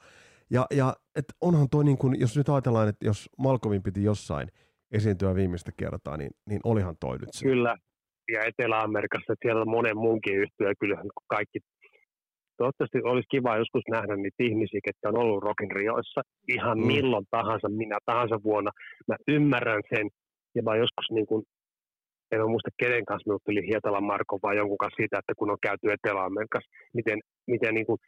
[0.50, 4.48] Ja, ja et onhan toi niin kuin, jos nyt ajatellaan, että jos Malcolmin piti jossain
[4.92, 7.46] esiintyä viimeistä kertaa, niin, niin olihan toi nyt se.
[7.46, 7.78] Kyllä,
[8.34, 11.60] ja Etelä-Amerikassa, että siellä on monen munkin yhtyä, kyllähän kaikki
[12.58, 16.22] toivottavasti olisi kiva joskus nähdä niitä ihmisiä, jotka on ollut Rockin Rioissa
[16.56, 16.88] ihan mm.
[16.88, 18.72] milloin tahansa, minä tahansa vuonna.
[19.08, 20.06] Mä ymmärrän sen,
[20.56, 21.44] ja mä joskus niin kuin,
[22.32, 25.52] en ole muista kenen kanssa minut tuli Hietalan Marko vai jonkun kanssa siitä, että kun
[25.52, 28.00] on käyty Etelä-Amerikassa, miten, miten, niin kuin,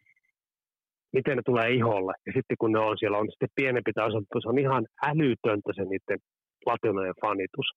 [1.13, 2.13] miten ne tulee iholle.
[2.25, 5.83] Ja sitten kun ne on siellä, on sitten pienempi taso, se on ihan älytöntä se
[5.83, 6.19] niiden
[6.65, 7.67] latinojen fanitus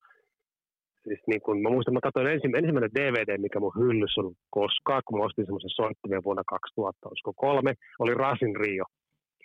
[1.04, 5.02] siis niin kun, mä muistan, mä katsoin ensi, ensimmäinen DVD, mikä mun hyllyssä on koskaan,
[5.04, 8.84] kun mä ostin semmoisen soittimen vuonna 2000, olisiko kolme, oli Rasin Rio.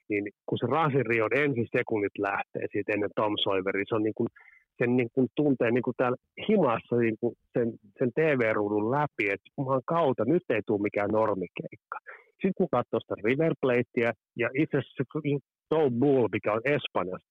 [0.10, 4.18] Niin kun se Rasin Rion ensi sekunnit lähtee siitä ennen Tom Sawyeri, se on niin
[4.20, 4.30] kuin,
[4.78, 7.68] sen niin kuin tuntee niin kuin täällä himassa niin kuin sen,
[7.99, 11.97] sen TV-ruudun läpi, että juman kautta nyt ei tule mikään normikeikka.
[12.32, 15.03] Sitten kun katsoo sitä River Platea, ja itse asiassa
[15.72, 17.28] No Bull, mikä on Espanjassa,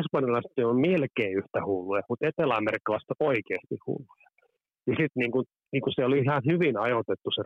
[0.00, 4.28] espanjalaiset on melkein yhtä hulluja, mutta etelä-amerikkalaiset oikeasti hulluja.
[4.86, 7.42] Ja sitten niin kuin, niin kuin se oli ihan hyvin ajoitettu se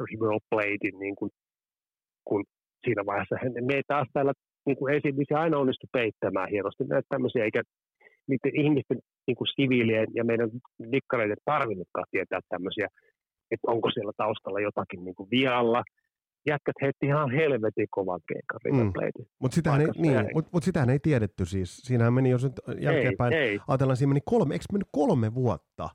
[0.00, 1.30] River Plate, niin kuin,
[2.24, 2.44] kun
[2.84, 3.36] siinä vaiheessa.
[3.66, 4.32] Me ei taas täällä
[4.66, 6.84] niin kuin esimerkiksi aina onnistu peittämään hienosti.
[6.84, 7.62] Näitä tämmöisiä, eikä
[8.28, 10.50] niiden ihmisten niin kuin siviilien ja meidän
[10.92, 12.88] dikkareiden tarvinnutkaan tietää tämmöisiä,
[13.50, 15.82] että onko siellä taustalla jotakin niin kuin vialla–
[16.46, 18.92] jätkät heitti ihan helvetin kovan keikan mm.
[19.38, 21.76] Mutta sitähän, ei, niin, mut, mut sitähän ei tiedetty siis.
[21.76, 23.60] Siinähän meni, jos nyt jälkeenpäin ei, ei.
[23.68, 25.88] ajatellaan, siinä meni kolme, eikö mennyt kolme vuotta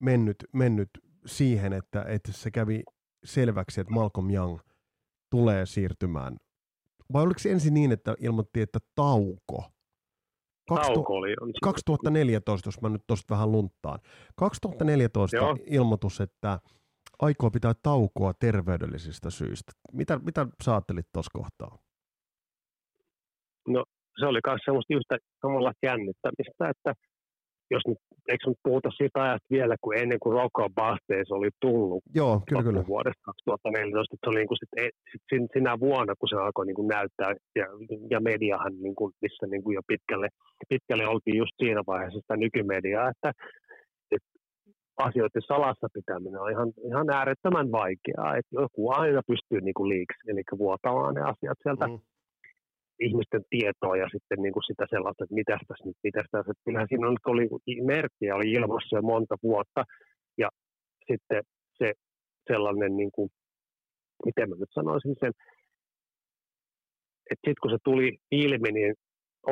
[0.00, 0.90] mennyt, mennyt
[1.26, 2.82] siihen, että, että se kävi
[3.24, 4.58] selväksi, että Malcolm Young
[5.30, 6.36] tulee siirtymään.
[7.12, 9.64] Vai oliko se ensin niin, että ilmoitti, että tauko?
[10.66, 11.34] Tauko oli.
[11.62, 13.98] 2014, jos mä nyt tuosta vähän lunttaan.
[14.36, 15.56] 2014 Joo.
[15.66, 16.60] ilmoitus, että
[17.22, 19.72] aikoo pitää taukoa terveydellisistä syistä.
[19.92, 21.78] Mitä, mitä sä ajattelit tuossa kohtaa?
[23.68, 23.84] No
[24.20, 26.92] se oli myös semmoista yhtä samalla jännittämistä, että
[27.70, 27.98] jos nyt,
[28.28, 32.62] eikö nyt puhuta siitä ajasta vielä, kun ennen kuin Rocco Bastes oli tullut Joo, kyllä,
[32.62, 32.86] kyllä.
[32.86, 34.72] vuodesta 2014, että se oli niin kuin sit,
[35.30, 37.66] sit, sinä vuonna, kun se alkoi niin kuin näyttää, ja,
[38.10, 40.28] ja mediahan, niin kuin, missä niin kuin jo pitkälle,
[40.68, 43.32] pitkälle oltiin just siinä vaiheessa sitä nykymediaa, että
[44.98, 48.36] asioiden salassa pitäminen on ihan, ihan äärettömän vaikeaa.
[48.36, 51.98] Että joku aina pystyy niin kuin liiksi, eli vuotamaan ne asiat sieltä mm.
[53.00, 56.52] ihmisten tietoa ja sitten niin kuin sitä sellaista, että mitä tässä nyt, mitä tässä.
[56.64, 57.46] Kyllähän siinä oli
[57.84, 59.84] merkkiä, oli ilmassa jo monta vuotta
[60.38, 60.48] ja
[61.08, 61.42] sitten
[61.78, 61.92] se
[62.52, 63.28] sellainen, niin kuin,
[64.26, 65.32] miten mä nyt sanoisin sen,
[67.30, 68.94] että sitten kun se tuli ilmi, niin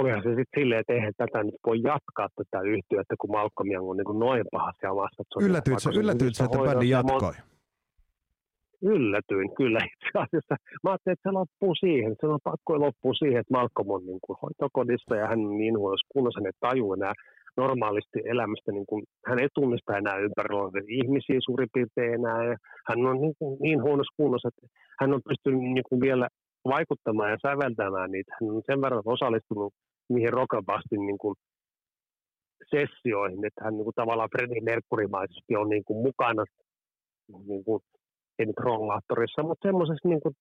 [0.00, 3.90] olihan se sitten silleen, että eihän tätä nyt voi jatkaa tätä yhtiötä, kun Malcolm Young
[3.90, 5.22] on niin kuin noin pahassa jamassa.
[5.46, 7.32] Yllätyit sä, yllätyit sä, että bändi jatkoi?
[8.82, 10.54] Yllätyin kyllä itse asiassa.
[10.82, 12.16] Mä ajattelin, että se loppuu siihen.
[12.20, 15.78] Se on pakko loppua siihen, että Malcolm on niin kuin hoitokodissa ja hän on niin
[15.78, 17.14] huonossa kunnossa, että tajuu enää
[17.56, 22.56] normaalisti elämästä, niin kuin, hän ei tunnista enää ympärillä olevia ihmisiä suurin piirtein enää, ja
[22.88, 24.66] hän on niin, kuin, niin huonossa kunnossa, että
[25.00, 26.28] hän on pystynyt niin kuin vielä
[26.64, 28.32] vaikuttamaan ja säveltämään niitä.
[28.40, 29.72] Hän on sen verran osallistunut
[30.08, 31.34] niihin Rockabastin niin kuin
[32.70, 36.44] sessioihin, että hän niin kuin tavallaan Freddie Mercury-maisesti on niin kuin mukana,
[37.46, 37.82] niin kuin,
[38.38, 40.34] ei nyt rollaattorissa, mutta semmoisessa niin kuin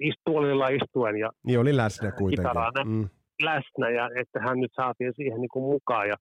[0.00, 2.86] istuolilla istuen ja niin oli läsnä kuitenkin.
[2.86, 3.08] mm.
[3.42, 6.16] läsnä ja että hän nyt saatiin siihen niin kuin mukaan ja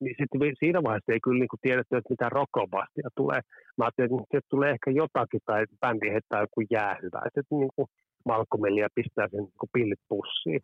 [0.00, 3.40] niin sitten siinä vaiheessa ei kyllä niin kuin tiedetty, että mitä rockobastia tulee.
[3.78, 7.20] Mä ajattelin, että tulee ehkä jotakin tai bändi heittää joku jäähyvä.
[7.26, 7.88] Että niin kuin
[8.24, 10.60] Malcolmille ja pistää sen niin pillit pussiin.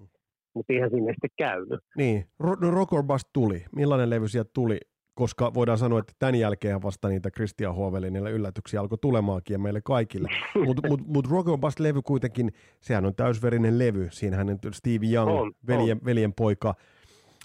[0.56, 1.80] Mutta eihän siinä sitten käynyt.
[1.96, 3.64] Niin, no Rockobust tuli.
[3.76, 4.78] Millainen levy sieltä tuli?
[5.16, 9.80] koska voidaan sanoa, että tämän jälkeen vasta niitä Christian Huovelinille yllätyksiä alkoi tulemaankin ja meille
[9.80, 10.28] kaikille.
[10.64, 14.08] Mutta mut, mut Rock and Bust levy kuitenkin, sehän on täysverinen levy.
[14.10, 16.04] Siinähän Steve Young, on, veljen, on.
[16.04, 16.74] veljen poika,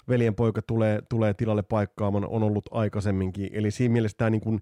[0.08, 3.50] veljen poika tulee, tulee tilalle paikkaamaan, on ollut aikaisemminkin.
[3.52, 4.60] Eli siinä mielessä tämä niin kuin,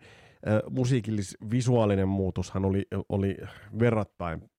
[0.49, 3.37] äh, musiikillis-visuaalinen muutoshan oli, oli
[3.79, 4.51] verrattain,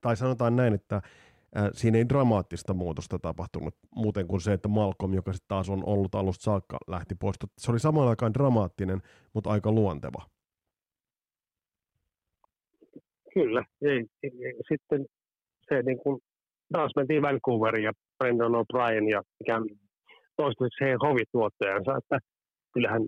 [0.00, 1.02] tai sanotaan näin, että
[1.72, 6.14] siinä ei dramaattista muutosta tapahtunut muuten kuin se, että Malcolm, joka sitten taas on ollut
[6.14, 7.36] alusta saakka, lähti pois.
[7.58, 9.00] Se oli samalla aikaan dramaattinen,
[9.34, 10.26] mutta aika luonteva.
[13.34, 13.64] Kyllä.
[13.82, 15.06] Ei, ei, sitten
[15.68, 16.20] se niin kuin,
[16.72, 19.62] taas mentiin Vancouveriin ja Brendan O'Brien ja ikään
[20.36, 22.18] toistaiseksi heidän hovituottajansa, että
[22.72, 23.02] kyllähän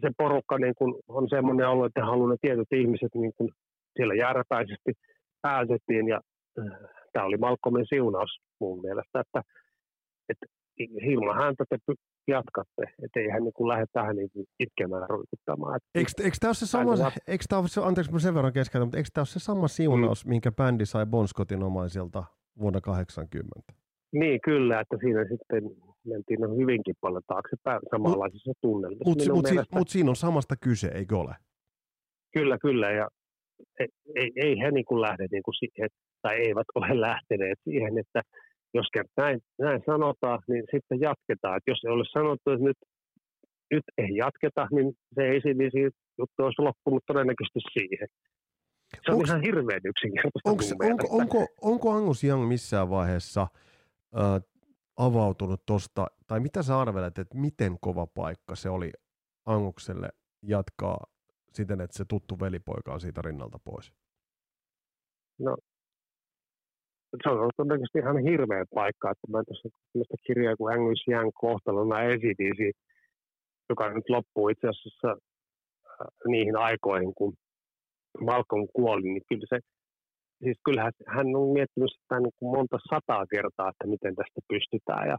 [0.00, 3.50] se porukka niin kuin on semmoinen ollut, että haluaa tietyt ihmiset niin kuin
[3.96, 4.92] siellä järpäisesti
[5.42, 6.20] päätettiin ja
[7.16, 9.42] tämä oli Malcolmin siunaus mun mielestä, että,
[10.28, 10.46] että
[11.00, 11.76] ilman häntä te
[12.28, 15.80] jatkatte, että ei hän niin lähde tähän niin itkemään ruikuttamaan.
[15.94, 16.92] Eikö, eikö tämä ole se sama,
[17.26, 19.68] eikö tämä ole se, anteeksi mä sen verran keskellä, mutta eikö tämä ole se sama
[19.68, 20.28] siunaus, mm.
[20.28, 22.24] minkä bändi sai Bon Scottin omaisilta
[22.60, 23.72] vuonna 80?
[24.12, 25.62] Niin, kyllä, että siinä sitten
[26.06, 29.08] mentiin hyvinkin paljon taaksepäin samanlaisissa tunnelmissa.
[29.10, 29.78] Mutta mut, mielestä...
[29.78, 31.34] mut siinä on samasta kyse, eikö ole?
[32.32, 33.08] Kyllä, kyllä, ja
[34.16, 35.88] ei, ei, he niin kuin lähde niin kuin siihen,
[36.22, 38.20] tai eivät ole lähteneet siihen, että
[38.74, 38.86] jos
[39.16, 41.56] näin, näin sanotaan, niin sitten jatketaan.
[41.56, 42.76] Että jos ei ole sanottu, että nyt,
[43.70, 45.64] nyt ei jatketa, niin se ei siinä
[46.18, 48.08] juttu olisi loppunut todennäköisesti siihen.
[49.04, 54.40] Se on onks, ihan hirveän yksinkertaista onks, onko, onko, onko Angus Young missään vaiheessa äh,
[54.96, 58.92] avautunut tuosta, tai mitä sä arvelet, että miten kova paikka se oli
[59.46, 60.08] Angukselle
[60.42, 61.15] jatkaa
[61.56, 63.92] siten, että se tuttu velipoika on siitä rinnalta pois?
[65.38, 65.56] No
[67.22, 71.30] se on ollut todennäköisesti ihan hirveä paikka, että mä tuossa tämmöistä kirjaa kuin Angus Young
[71.34, 72.72] kohtalona esitin,
[73.68, 77.32] joka nyt loppuu itse asiassa äh, niihin aikoihin, kun
[78.20, 79.58] Malcolm kuoli, niin kyllä se,
[80.42, 85.08] siis kyllähän hän on miettinyt sitä niin kuin monta sataa kertaa, että miten tästä pystytään.
[85.08, 85.18] Ja,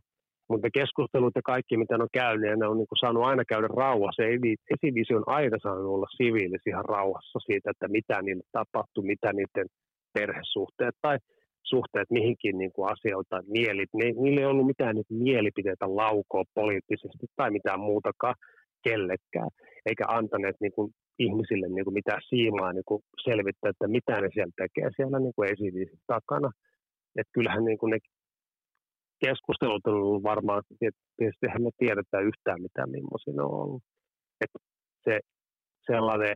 [0.50, 3.68] mutta keskustelut ja kaikki, mitä on käynyt, ja ne on niin kuin saanut aina käydä
[3.68, 4.24] rauhassa.
[4.76, 9.68] Esivisio on aina saanut olla siviilis ihan rauhassa siitä, että mitä niille tapahtuu, mitä niiden
[10.14, 11.18] perhesuhteet tai
[11.64, 17.26] suhteet mihinkin niin kuin asioita, mielit, ne, niillä ei ollut mitään niin mielipiteitä laukoa poliittisesti
[17.36, 18.36] tai mitään muutakaan
[18.84, 19.50] kellekään,
[19.86, 24.30] eikä antaneet niin kuin, ihmisille niin kuin, mitään siimaa niin kuin, selvittää, että mitä ne
[24.34, 26.50] siellä tekee siellä niin kuin esiviisin takana.
[27.20, 28.00] Et kyllähän niin kuin, ne
[29.20, 30.76] keskustelut on ollut varmaan, että
[31.18, 33.84] tietysti me tiedetään yhtään mitään, millaisia ne on ollut.
[34.42, 34.52] Et
[35.04, 35.20] se
[35.92, 36.36] sellainen,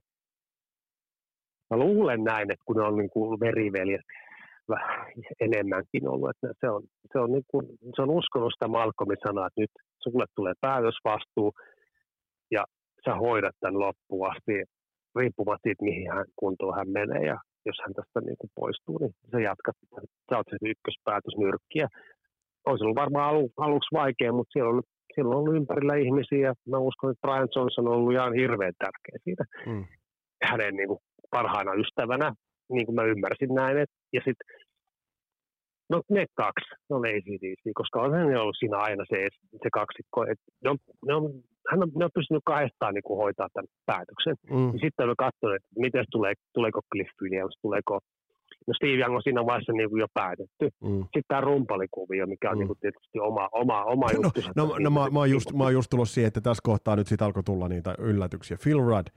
[1.69, 4.01] mä luulen näin, että kun ne on niin kuin veriveljet
[5.39, 6.29] enemmänkin ollut.
[6.29, 7.65] Että se, on, se, on niin kuin,
[7.95, 9.71] se on uskonut sitä Malcolmin sanaa, että nyt
[10.03, 11.51] sulle tulee päätösvastuu
[12.51, 12.63] ja
[13.05, 14.63] sä hoidat tämän loppuun asti
[15.15, 17.25] riippumatta siitä, mihin hän kuntoon hän menee.
[17.25, 19.75] Ja jos hän tästä niin kuin poistuu, niin sä jatkat,
[20.29, 21.87] sä oot se ykköspäätösnyrkkiä.
[22.65, 24.81] Olisi ollut varmaan alu, aluksi vaikea, mutta siellä on,
[25.13, 26.53] siellä on ollut ympärillä ihmisiä.
[26.69, 29.45] Mä uskon, että Brian Johnson on ollut ihan hirveän tärkeä siinä.
[29.65, 29.85] Mm.
[30.43, 30.99] Hänen niin kuin,
[31.31, 32.33] parhaana ystävänä,
[32.73, 33.77] niin kuin mä ymmärsin näin.
[33.77, 34.45] Et, ja sitten
[35.91, 39.17] No ne kaksi, ne on ACDC, koska on hän ollut siinä aina se,
[39.63, 40.19] se kaksikko.
[40.31, 41.23] Et ne on, ne on,
[41.69, 44.35] hän on, ne on pystynyt kahdestaan niin hoitaa tämän päätöksen.
[44.55, 44.67] Mm.
[44.73, 47.99] Ja sitten on katsonut, että miten tulee, tuleeko Cliff Williams, tuleeko
[48.67, 50.69] No Steve Young on siinä vaiheessa niin kuin jo päätetty.
[50.83, 51.01] Mm.
[51.01, 52.59] Sitten tämä rumpalikuvio, mikä on mm.
[52.59, 54.41] niin kuin tietysti oma, oma, oma no, juttu.
[54.55, 56.95] No, no, no mä, mä, oon just, mä oon just tullut siihen, että tässä kohtaa
[56.95, 58.57] nyt sitten alkoi tulla niitä yllätyksiä.
[58.63, 59.07] Phil Rudd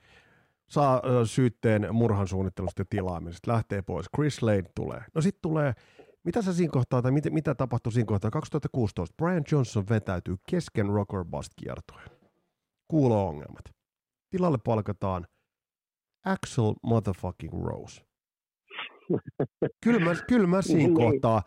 [0.69, 4.07] saa syytteen murhan suunnittelusta ja tilaamisesta, lähtee pois.
[4.17, 5.01] Chris Lade tulee.
[5.15, 5.73] No sitten tulee
[6.25, 8.31] mitä sä siinä kohtaa, tai mitä, mitä tapahtui siinä kohtaa?
[8.31, 12.09] 2016 Brian Johnson vetäytyy kesken Rocker Bust kiertojen.
[12.89, 13.65] Kuulo-ongelmat.
[14.31, 15.27] Tilalle palkataan
[16.25, 18.04] Axel motherfucking Rose.
[19.85, 20.95] Kyllä mä, kyllä mä siinä niin.
[20.95, 21.43] kohtaa,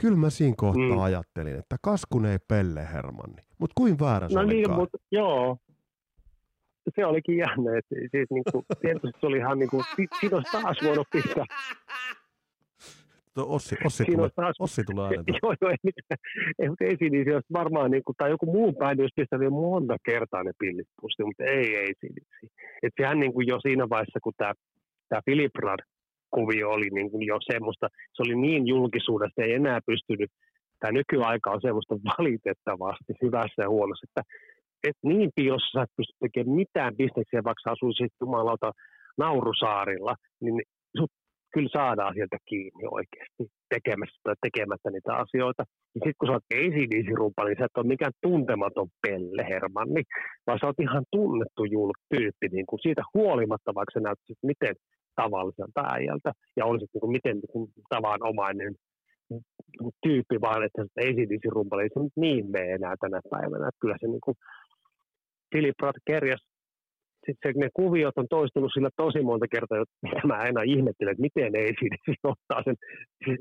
[0.00, 1.02] kyllä mä siinä kohtaa mm.
[1.02, 3.42] ajattelin, että kaskun ei pelle Hermanni.
[3.58, 4.78] Mutta kuin väärä se No niin, olikaan?
[4.78, 5.56] mutta joo.
[6.94, 10.36] Se olikin jännä, että siis niin kuin, tietysti se oli ihan niin kuin, si- siinä
[10.36, 11.44] olisi taas voinut pistää.
[13.34, 15.22] Tuo Ossi, Ossi, olisi taas, Ossi tulee aina.
[15.42, 16.18] joo, joo, ei mitään.
[16.58, 19.44] Ei, mutta ei siinä, niin olisi varmaan, niin kuin, tai joku muu bändi olisi pistänyt
[19.44, 22.16] jo monta kertaa ne pillit pussiin, mutta ei, ei siinä.
[22.82, 24.52] Että sehän niin kuin jo siinä vaiheessa, kun tämä,
[25.08, 25.78] tämä Philip Rad
[26.34, 30.30] kuvio oli niin kuin jo semmoista, se oli niin julkisuudesta, ei enää pystynyt,
[30.80, 34.22] tämä nykyaika on semmoista valitettavasti hyvässä ja huonossa, että
[34.88, 38.70] et niin piilossa sä et pysty tekemään mitään bisneksiä, vaikka sä asuisit jumalauta
[39.18, 40.62] Naurusaarilla, niin
[40.98, 41.10] sut
[41.54, 45.62] kyllä saadaan sieltä kiinni oikeasti tekemässä tai tekemättä niitä asioita.
[45.94, 50.02] Ja sitten kun sä oot ACDC-rumpa, niin sä et ole mikään tuntematon Pelle Hermanni,
[50.46, 54.74] vaan sä oot ihan tunnettu julk-tyyppi niin kuin siitä huolimatta, vaikka sä näyttäisit miten
[55.16, 58.74] tavalliselta äijältä ja olisit niin kuin miten niin kuin tavanomainen
[60.02, 63.68] tyyppi, vaan että se ACDC-rumpa ei se nyt niin mene enää tänä päivänä.
[63.68, 64.36] Että kyllä se niin kuin
[65.50, 66.51] Philip Roth kerjas
[67.26, 71.56] sitten ne kuviot on toistunut sillä tosi monta kertaa, että mä aina ihmettelen, että miten
[71.56, 71.96] ei siinä
[72.32, 72.76] ottaa sen.
[73.24, 73.38] Siis,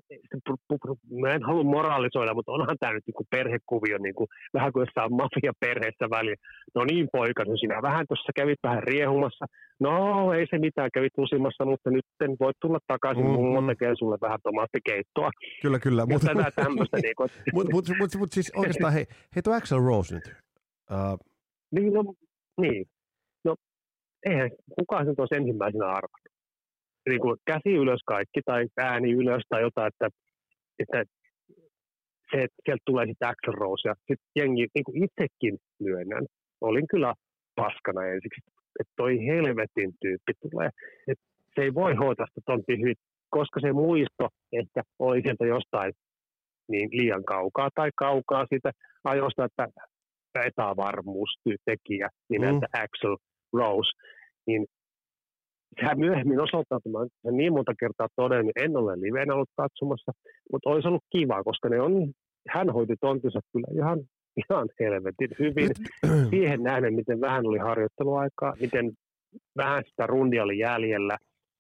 [1.22, 5.16] mä en halua moraalisoida, mutta onhan tämä nyt niin perhekuvio, niin kuin, vähän kuin jossain
[5.22, 6.38] mafia-perheessä väliin.
[6.76, 9.46] No niin poika, no sinä vähän tuossa kävit vähän riehumassa.
[9.80, 9.94] No
[10.34, 12.06] ei se mitään, kävit usimassa, mutta nyt
[12.40, 13.46] voit tulla takaisin, mm-hmm.
[13.46, 15.30] mummo tekee sulle vähän tomaattikeittoa.
[15.62, 16.06] Kyllä, kyllä.
[16.06, 16.98] Mutta tämmöistä.
[16.98, 19.06] niin kuin, Mutta mut, mut, mut, siis oikeastaan, hei,
[19.36, 20.36] hei tuo Axel Rose nyt.
[20.92, 21.32] Uh,
[21.72, 22.04] niin, no,
[22.62, 22.86] niin.
[24.26, 24.50] Eihän
[24.80, 26.32] kukaan sen olisi ensimmäisenä arvannut.
[27.10, 30.08] Niin kuin käsi ylös kaikki tai ääni ylös tai jotain, että,
[30.80, 31.04] että
[32.32, 36.26] se, että sieltä tulee sitten Axel Rose ja sitten jengi, niin kuin itsekin myönnän,
[36.62, 37.14] olin kyllä
[37.56, 38.42] paskana ensiksi,
[38.80, 40.70] että toi helvetin tyyppi tulee.
[41.08, 42.96] Että se ei voi hoitaa sitä tontti hyvin,
[43.30, 45.94] koska se muisto ehkä oli sieltä jostain
[46.68, 48.72] niin liian kaukaa tai kaukaa siitä
[49.04, 49.68] ajosta, että
[50.48, 52.84] epävarmuustekijä nimeltä mm.
[52.84, 53.16] Axel
[53.54, 53.92] Rose,
[54.48, 54.66] niin
[55.80, 60.12] sehän myöhemmin osoittautumaan, että niin monta kertaa todennut, en ole livenä ollut katsomassa,
[60.52, 62.12] mutta olisi ollut kiva, koska ne on,
[62.50, 64.00] hän hoiti tontinsa kyllä ihan,
[64.38, 65.70] ihan helvetin hyvin.
[66.32, 68.92] Siihen nähden, miten vähän oli harjoitteluaikaa, miten
[69.58, 71.18] vähän sitä rundia oli jäljellä,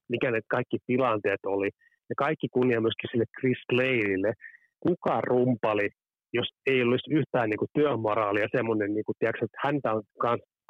[0.09, 1.69] mikä ne kaikki tilanteet oli.
[2.09, 4.33] Ja kaikki kunnia myöskin sille Chris Clayille.
[4.79, 5.89] Kuka rumpali,
[6.33, 10.03] jos ei olisi yhtään niin kuin työmoraalia semmoinen, niin kuin, tiedätkö, että häntä on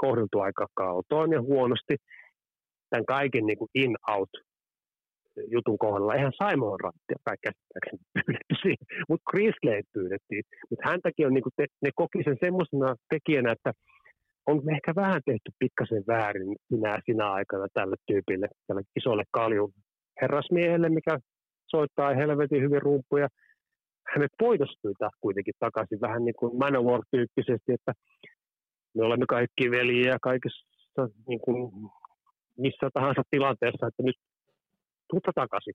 [0.04, 1.96] kohdeltu aika kaltoon ja huonosti
[2.90, 4.34] tämän kaiken niin in-out
[5.56, 6.16] jutun kohdalla.
[6.16, 10.44] Eihän Simon Rattia kai käsittääkseni pyydetty siihen, mutta Chris Lade pyydettiin.
[10.70, 13.72] Mutta häntäkin on, niin kuin te, ne koki sen semmoisena tekijänä, että
[14.48, 19.72] on ehkä vähän tehty pikkasen väärin sinä, sinä aikana tälle tyypille, tälle isolle kaljun
[20.22, 21.14] herrasmiehelle, mikä
[21.68, 23.28] soittaa helvetin hyvin rumpuja.
[24.14, 27.94] Hänet voitaisiin pyytää kuitenkin takaisin vähän niin kuin Manowar-tyyppisesti, että
[28.94, 31.72] me olemme kaikki veljiä kaikessa niin kuin
[32.58, 34.16] missä tahansa tilanteessa, että nyt
[35.10, 35.74] tuutta takaisin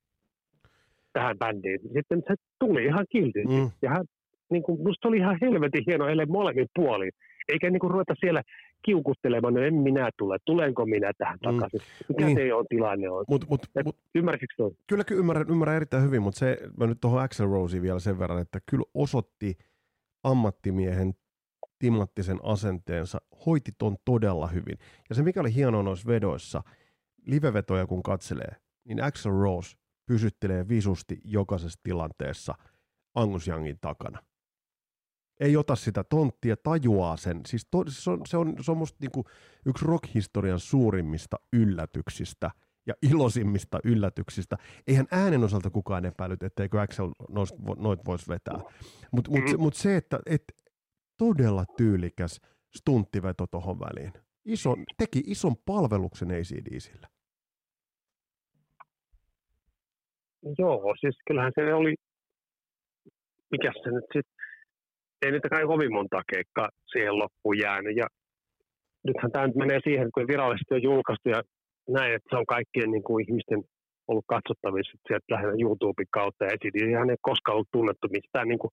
[1.13, 1.81] tähän bändiin.
[1.97, 3.57] Sitten se tuli ihan kiltisti.
[3.57, 3.71] Mm.
[3.83, 4.05] Ja hän,
[4.51, 7.11] niin kuin, musta oli ihan helvetin hieno ele molemmin puolin.
[7.49, 8.43] Eikä niin kuin ruveta siellä
[8.85, 11.55] kiukuttelemaan, no en minä tule, tulenko minä tähän mm.
[11.55, 11.81] takaisin.
[12.09, 12.39] Mikä niin.
[12.39, 13.25] se on tilanne on?
[13.29, 14.73] Mut, mut, mut, Ymmärsikö tuon?
[14.87, 18.19] Kyllä, kyllä ymmärrän, ymmärrän erittäin hyvin, mutta se, mä nyt tuohon Axel Roseen vielä sen
[18.19, 19.59] verran, että kyllä osoitti
[20.25, 21.15] ammattimiehen
[21.79, 24.79] timmattisen asenteensa, hoiti ton todella hyvin.
[25.09, 26.63] Ja se mikä oli hienoa noissa vedoissa,
[27.27, 32.55] livevetoja kun katselee, niin Axel Rose pysyttelee visusti jokaisessa tilanteessa
[33.15, 34.23] Angus Youngin takana.
[35.41, 37.41] Ei ota sitä tonttia, tajuaa sen.
[37.47, 39.25] Siis to, se on, se on, se on musta niinku
[39.67, 42.51] yksi rock-historian suurimmista yllätyksistä
[42.87, 44.57] ja iloisimmista yllätyksistä.
[44.87, 47.11] Eihän äänen osalta kukaan epäilyt, etteikö Axel
[47.79, 48.61] noit voisi vetää.
[49.13, 50.43] Mutta mut, mut se, että et,
[51.19, 52.41] todella tyylikäs
[52.77, 54.13] stunttiveto tuohon väliin.
[54.45, 57.07] Iso, teki ison palveluksen ACDCille.
[60.59, 61.95] Joo, siis kyllähän se oli,
[63.51, 64.37] mikä se nyt sitten,
[65.23, 67.97] ei niitä kai kovin monta keikkaa siihen loppuun jäänyt.
[67.97, 68.07] Ja
[69.07, 71.43] nythän tämä nyt menee siihen, kun virallisesti on julkaistu ja
[71.89, 73.63] näin, että se on kaikkien niin kuin ihmisten
[74.09, 78.73] ollut katsottavissa sieltä lähinnä YouTuben kautta ja ei koskaan ollut tunnettu mistään niin kuin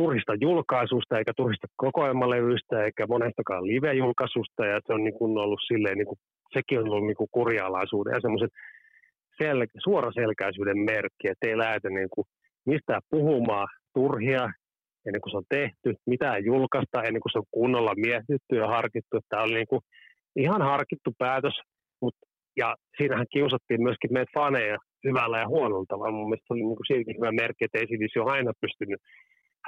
[0.00, 5.98] turhista julkaisusta eikä turhista kokoelmalevystä eikä monestakaan live-julkaisusta ja se on niin kuin ollut silleen,
[5.98, 6.18] niin kuin,
[6.54, 8.52] sekin on ollut niin kuin kurjalaisuuden ja semmoisen
[9.38, 12.26] sel- suoraselkäisyyden merkki, että ei lähdetä niin kuin
[12.66, 14.42] mistään puhumaan turhia
[15.06, 19.20] ennen kuin se on tehty, mitään julkaista ennen kuin se on kunnolla mietitty ja harkittu.
[19.28, 19.82] Tämä oli niin kuin
[20.36, 21.56] ihan harkittu päätös,
[22.02, 22.26] mutta,
[22.56, 26.18] ja siinähän kiusattiin myöskin meitä faneja hyvällä ja huonolla tavalla.
[26.18, 29.00] Mun mielestä oli niin kuin hyvä merkki, että ei on aina pystynyt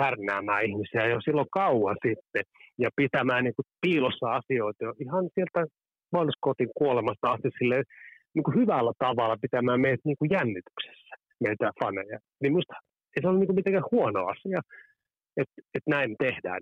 [0.01, 2.43] härnäämään ihmisiä jo silloin kauan sitten
[2.79, 5.67] ja pitämään niin kuin piilossa asioita jo ihan sieltä
[6.37, 7.83] Scottin kuolemasta asti sille
[8.35, 12.19] niin kuin hyvällä tavalla pitämään meitä niin kuin jännityksessä, meitä faneja.
[12.43, 12.75] Niin musta
[13.17, 14.61] ei se ole niin kuin mitenkään huono asia,
[15.37, 16.61] että, että näin tehdään.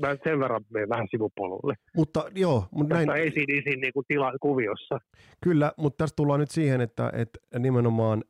[0.00, 1.74] Mä sen verran menen vähän sivupolulle.
[1.96, 3.10] Mutta joo, mutta näin...
[3.10, 4.98] ACDC niin kuin tila, kuviossa.
[5.44, 8.24] Kyllä, mutta tässä tullaan nyt siihen, että, että nimenomaan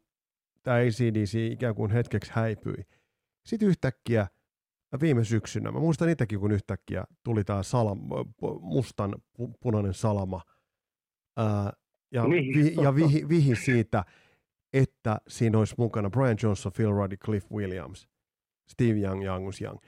[0.63, 2.85] tämä ACDC ikään kuin hetkeksi häipyi.
[3.45, 4.27] Sitten yhtäkkiä
[5.01, 7.99] viime syksynä, mä muistan itsekin, kun yhtäkkiä tuli tämä salam,
[8.61, 9.15] mustan
[9.61, 10.41] punainen salama,
[11.37, 11.73] ää,
[12.13, 14.05] ja, niin, vi, ja vihi, vihi siitä,
[14.73, 18.09] että siinä olisi mukana Brian Johnson, Phil Ruddy, Cliff Williams,
[18.69, 19.79] Steve Young ja Angus Young.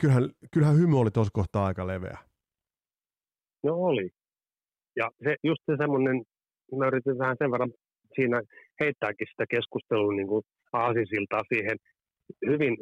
[0.00, 2.18] Kyllähän, kyllähän hymy oli tuossa kohtaa aika leveä.
[3.62, 4.10] No oli.
[4.96, 6.22] Ja se, just se semmoinen,
[6.78, 7.72] mä yritin vähän sen verran
[8.14, 8.42] siinä
[8.80, 11.78] heittääkin sitä keskustelua niin kuin aasisiltaa siihen
[12.46, 12.76] hyvin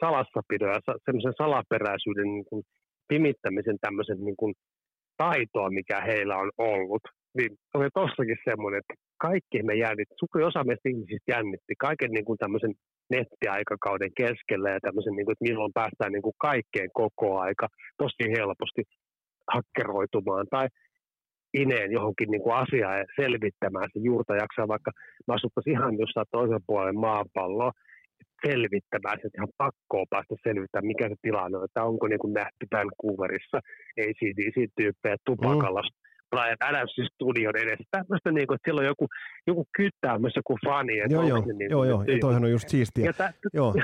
[0.00, 2.62] salassapidon ja semmoisen salaperäisyyden niin kuin
[3.08, 4.54] pimittämisen tämmöisen niin kuin
[5.16, 7.02] taitoa, mikä heillä on ollut.
[7.38, 12.24] Niin oli tossakin semmoinen, että kaikki me jännitti, suuri osa meistä ihmisistä jännitti kaiken niin
[12.24, 12.74] kuin tämmöisen
[13.10, 17.66] nettiaikakauden keskellä ja tämmöisen, niin kuin, että milloin päästään niin kuin kaikkeen koko aika
[17.98, 18.82] tosi helposti
[19.54, 20.68] hakkeroitumaan tai
[21.54, 24.90] ineen johonkin niin kuin asiaan ja selvittämään se juurta jaksaa, vaikka
[25.26, 27.72] mä asuttaisiin ihan jossain toisen puolen maapalloa,
[28.46, 32.64] selvittämään, että ihan pakkoa päästä selvittämään, mikä se tilanne on, että onko niin kuin nähty
[32.72, 33.58] Vancouverissa
[34.02, 36.08] ACDC-tyyppejä tupakalla mm.
[36.30, 37.84] Brian Adamsin studion edessä.
[37.90, 39.06] Tämmöistä, niin kuin, että siellä on joku,
[39.46, 39.66] joku
[40.18, 40.98] myös joku fani.
[40.98, 43.12] Että joo, joo, niin joo, joo, ja toihan on just siistiä.
[43.12, 43.32] Tä...
[43.58, 43.74] joo,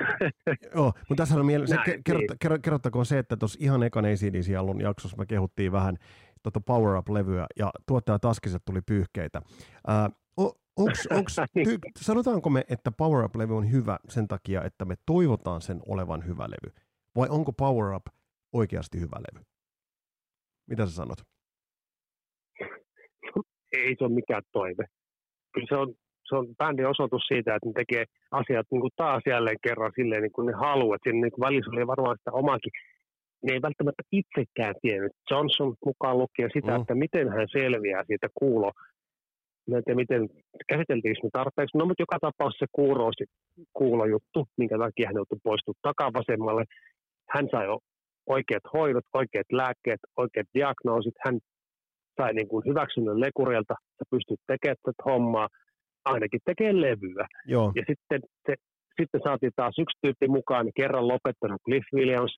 [0.74, 4.80] joo, mutta tässä on miele- se, kerrot, kerrot, kerrottakoon se, että tuossa ihan ekan ACDC-alun
[4.80, 5.96] jaksossa me kehuttiin vähän
[6.42, 9.42] tota Power Up-levyä, ja tuottaja Taskiset tuli pyyhkeitä.
[9.88, 10.23] Äh,
[10.76, 15.60] Onks, onks, ty, sanotaanko me, että Power Up-levy on hyvä sen takia, että me toivotaan
[15.60, 16.74] sen olevan hyvä levy?
[17.16, 18.06] Vai onko Power Up
[18.52, 19.44] oikeasti hyvä levy?
[20.66, 21.18] Mitä sä sanot?
[23.72, 24.84] Ei se ole mikään toive.
[25.52, 25.94] Kyllä se on,
[26.28, 30.22] se on bändin osoitus siitä, että ne tekee asiat niin kuin taas jälleen kerran silleen,
[30.22, 31.00] niin kuin ne haluavat.
[31.02, 32.72] Siinä niin välissä oli varmaan sitä omakin
[33.44, 35.12] ne ei välttämättä itsekään tiennyt.
[35.30, 36.80] Johnson mukaan lukien sitä, mm.
[36.80, 38.72] että miten hän selviää siitä kuulo
[39.70, 40.22] Mä en tiedä, miten
[40.68, 41.78] käsiteltiinkö me tarpeeksi.
[41.78, 43.24] No, mutta joka tapauksessa se kuuroisi
[43.80, 46.64] kuulojuttu, minkä takia hän joutui poistumaan takavasemmalle.
[47.34, 47.66] Hän sai
[48.26, 51.14] oikeat hoidot, oikeat lääkkeet, oikeat diagnoosit.
[51.24, 51.38] Hän
[52.16, 55.48] sai niin kuin hyväksynnän lekureilta, että pystyt tekemään tätä hommaa,
[56.04, 57.26] ainakin tekee levyä.
[57.46, 57.72] Joo.
[57.78, 58.54] Ja sitten, se,
[59.00, 62.34] sitten saatiin taas yksi tyyppi mukaan, kerran lopettanut Cliff Williams,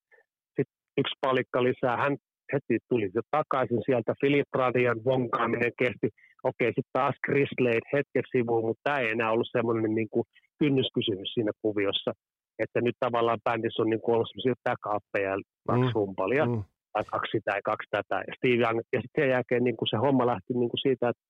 [0.57, 1.97] sitten yksi palikka lisää.
[1.97, 2.17] Hän
[2.53, 4.15] heti tuli jo takaisin sieltä.
[4.21, 6.09] Philip Radian vonkaaminen kesti
[6.51, 10.25] okei, sitten taas Chris Lade hetkeksi sivuun, mutta tämä ei enää ollut semmoinen niin kuin
[10.59, 12.13] kynnyskysymys siinä kuviossa,
[12.59, 15.35] että nyt tavallaan bändissä on niin kuin ollut semmoisia backuppeja,
[15.69, 15.95] kaksi mm.
[15.95, 16.63] rumpalia, mm.
[16.93, 19.89] tai kaksi sitä ja kaksi tätä, ja Steve Young, ja sitten sen jälkeen niin kuin
[19.89, 21.25] se homma lähti niin kuin siitä, että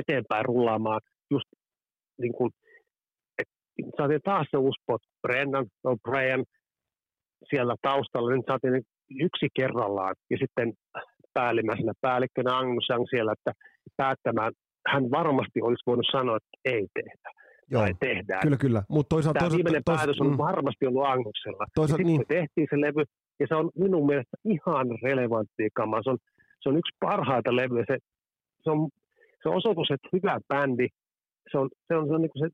[0.00, 1.00] eteenpäin rullaamaan
[1.30, 1.48] just
[2.22, 2.50] niin kuin,
[3.38, 3.54] että
[3.96, 6.44] saatiin taas se uusi spot, Brendan, no Brian,
[7.50, 8.82] siellä taustalla, niin saatiin
[9.26, 10.72] yksi kerrallaan, ja sitten
[11.34, 13.52] päällimmäisenä päällikkönä Angus Young siellä, että
[13.96, 14.52] päättämään,
[14.86, 17.30] hän varmasti olisi voinut sanoa, että ei tehdä.
[17.70, 18.40] Joo, tai tehdään.
[18.42, 18.82] Kyllä, kyllä.
[18.88, 20.38] Mut toisaalta, Tämä toisaalta, viimeinen toisaalta, päätös on mm.
[20.38, 21.64] varmasti ollut Anguksella.
[21.74, 22.24] Toisaalta, niin.
[22.28, 23.04] tehtiin se levy,
[23.40, 26.02] ja se on minun mielestä ihan relevantti kama.
[26.02, 26.18] Se on,
[26.62, 27.84] se on yksi parhaita levyjä.
[27.88, 27.96] Se,
[28.64, 28.88] se, on,
[29.42, 30.88] se on osoitus, että hyvä bändi,
[31.50, 32.48] se on, se on, se on niin se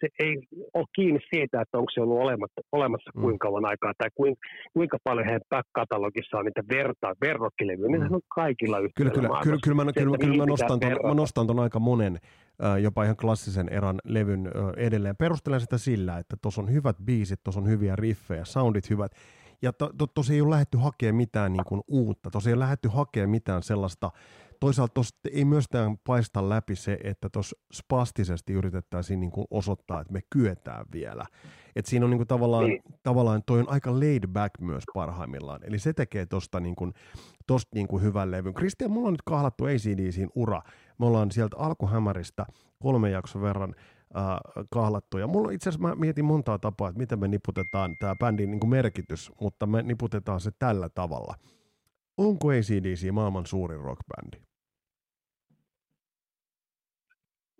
[0.00, 0.38] se ei
[0.74, 3.22] ole kiinni siitä, että onko se ollut olemassa, olemassa mm.
[3.22, 4.40] kuinka kauan aikaa tai kuinka,
[4.72, 7.98] kuinka paljon heidän back-katalogissa on niitä verta, verrokkilevyjä.
[7.98, 8.14] Mm.
[8.14, 11.60] on kaikilla Kyllä, kyllä, kyllä, kyllä, mä, kyllä, kyllä mä, nostan ton, mä nostan ton
[11.60, 12.18] aika monen
[12.64, 15.16] äh, jopa ihan klassisen eran levyn äh, edelleen.
[15.16, 19.12] Perustelen sitä sillä, että tuossa on hyvät biisit, tuossa on hyviä riffejä, soundit hyvät.
[19.62, 22.60] Ja to, to, tosi ei ole lähdetty hakemaan mitään niin kuin uutta, tosi ei ole
[22.60, 24.10] lähdetty hakemaan mitään sellaista
[24.60, 30.12] toisaalta tos ei myöskään paista läpi se, että tuossa spastisesti yritettäisiin niin kuin osoittaa, että
[30.12, 31.24] me kyetään vielä.
[31.76, 32.82] Et siinä on niin kuin tavallaan, niin.
[33.02, 35.60] tavallaan, toi on aika laid back myös parhaimmillaan.
[35.64, 36.92] Eli se tekee tuosta niin kuin,
[37.46, 38.54] tosta niin kuin hyvän levyn.
[38.54, 40.62] Kristian, mulla on nyt kahlattu ACDCin ura.
[40.98, 42.46] Me ollaan sieltä alkuhämäristä
[42.82, 43.74] kolme jakson verran
[44.16, 45.18] äh, kahlattu.
[45.18, 48.60] Ja mulla itse asiassa mä mietin montaa tapaa, että miten me niputetaan tämä bändin niin
[48.60, 51.34] kuin merkitys, mutta me niputetaan se tällä tavalla.
[52.18, 54.38] Onko ACDC maailman suurin rockbändi?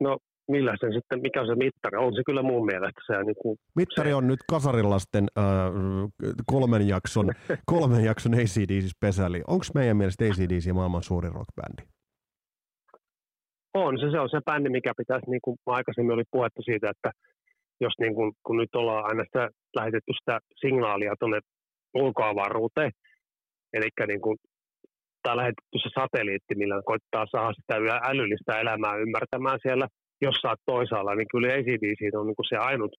[0.01, 1.97] No millä se sitten, mikä on se mittari?
[1.97, 3.25] On se kyllä mun mielestä se.
[3.25, 4.15] Niin kuin mittari se...
[4.15, 5.45] on nyt kasarilasten äh,
[6.47, 7.27] kolmen jakson,
[7.73, 9.43] kolmen jakson ACDC-spesiaali.
[9.47, 11.83] Onko meidän mielestä ACDC maailman suurin rockbändi?
[13.75, 17.11] On se, se on se bändi, mikä pitäisi, niin kuin aikaisemmin oli puhetta siitä, että
[17.81, 21.41] jos niin kuin, kun nyt ollaan aina sitä lähetetty sitä signaalia tuonne
[21.95, 22.91] ulkoavaruuteen,
[23.73, 24.37] eli niin kuin,
[25.23, 27.75] tämä lähetetty se satelliitti, millä koittaa saada sitä
[28.11, 29.87] älyllistä elämää ymmärtämään siellä
[30.21, 32.93] jossain toisaalla, niin kyllä ACDC on niin kuin se ainut,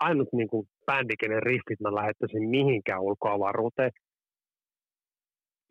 [0.00, 3.90] ainut niin kuin bändi, kenen riffit mä lähettäisin mihinkään ulkoavaruuteen.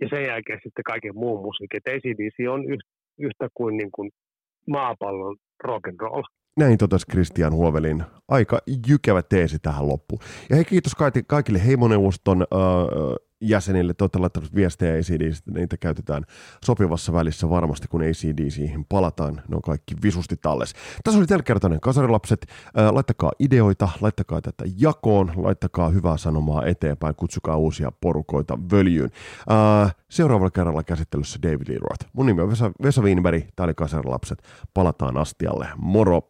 [0.01, 1.81] Ja sen jälkeen sitten kaiken muun musiikin.
[1.87, 2.61] ACDC on
[3.19, 4.11] yhtä kuin, niin kuin
[4.67, 6.23] maapallon rock and roll.
[6.57, 8.03] Näin totesi Christian Huovelin.
[8.27, 10.21] Aika jykevä teesi tähän loppuun.
[10.49, 10.93] Ja hei, kiitos
[11.27, 12.47] kaikille heimoneuvoston äh,
[13.41, 13.93] jäsenille.
[13.93, 16.23] Te olette laittanut viestejä ACDC, niitä käytetään
[16.65, 19.41] sopivassa välissä varmasti, kun ACDCihin palataan.
[19.47, 20.73] Ne on kaikki visusti talles.
[21.03, 22.45] Tässä oli tällä kasarilapset.
[22.91, 29.11] Laittakaa ideoita, laittakaa tätä jakoon, laittakaa hyvää sanomaa eteenpäin, kutsukaa uusia porukoita völjyyn.
[30.09, 32.05] Seuraavalla kerralla käsittelyssä David Lee Roth.
[32.13, 34.43] Mun nimi on Vesa, Vesa Wienberg, tää oli kasarilapset.
[34.73, 35.67] Palataan astialle.
[35.75, 36.21] Moro!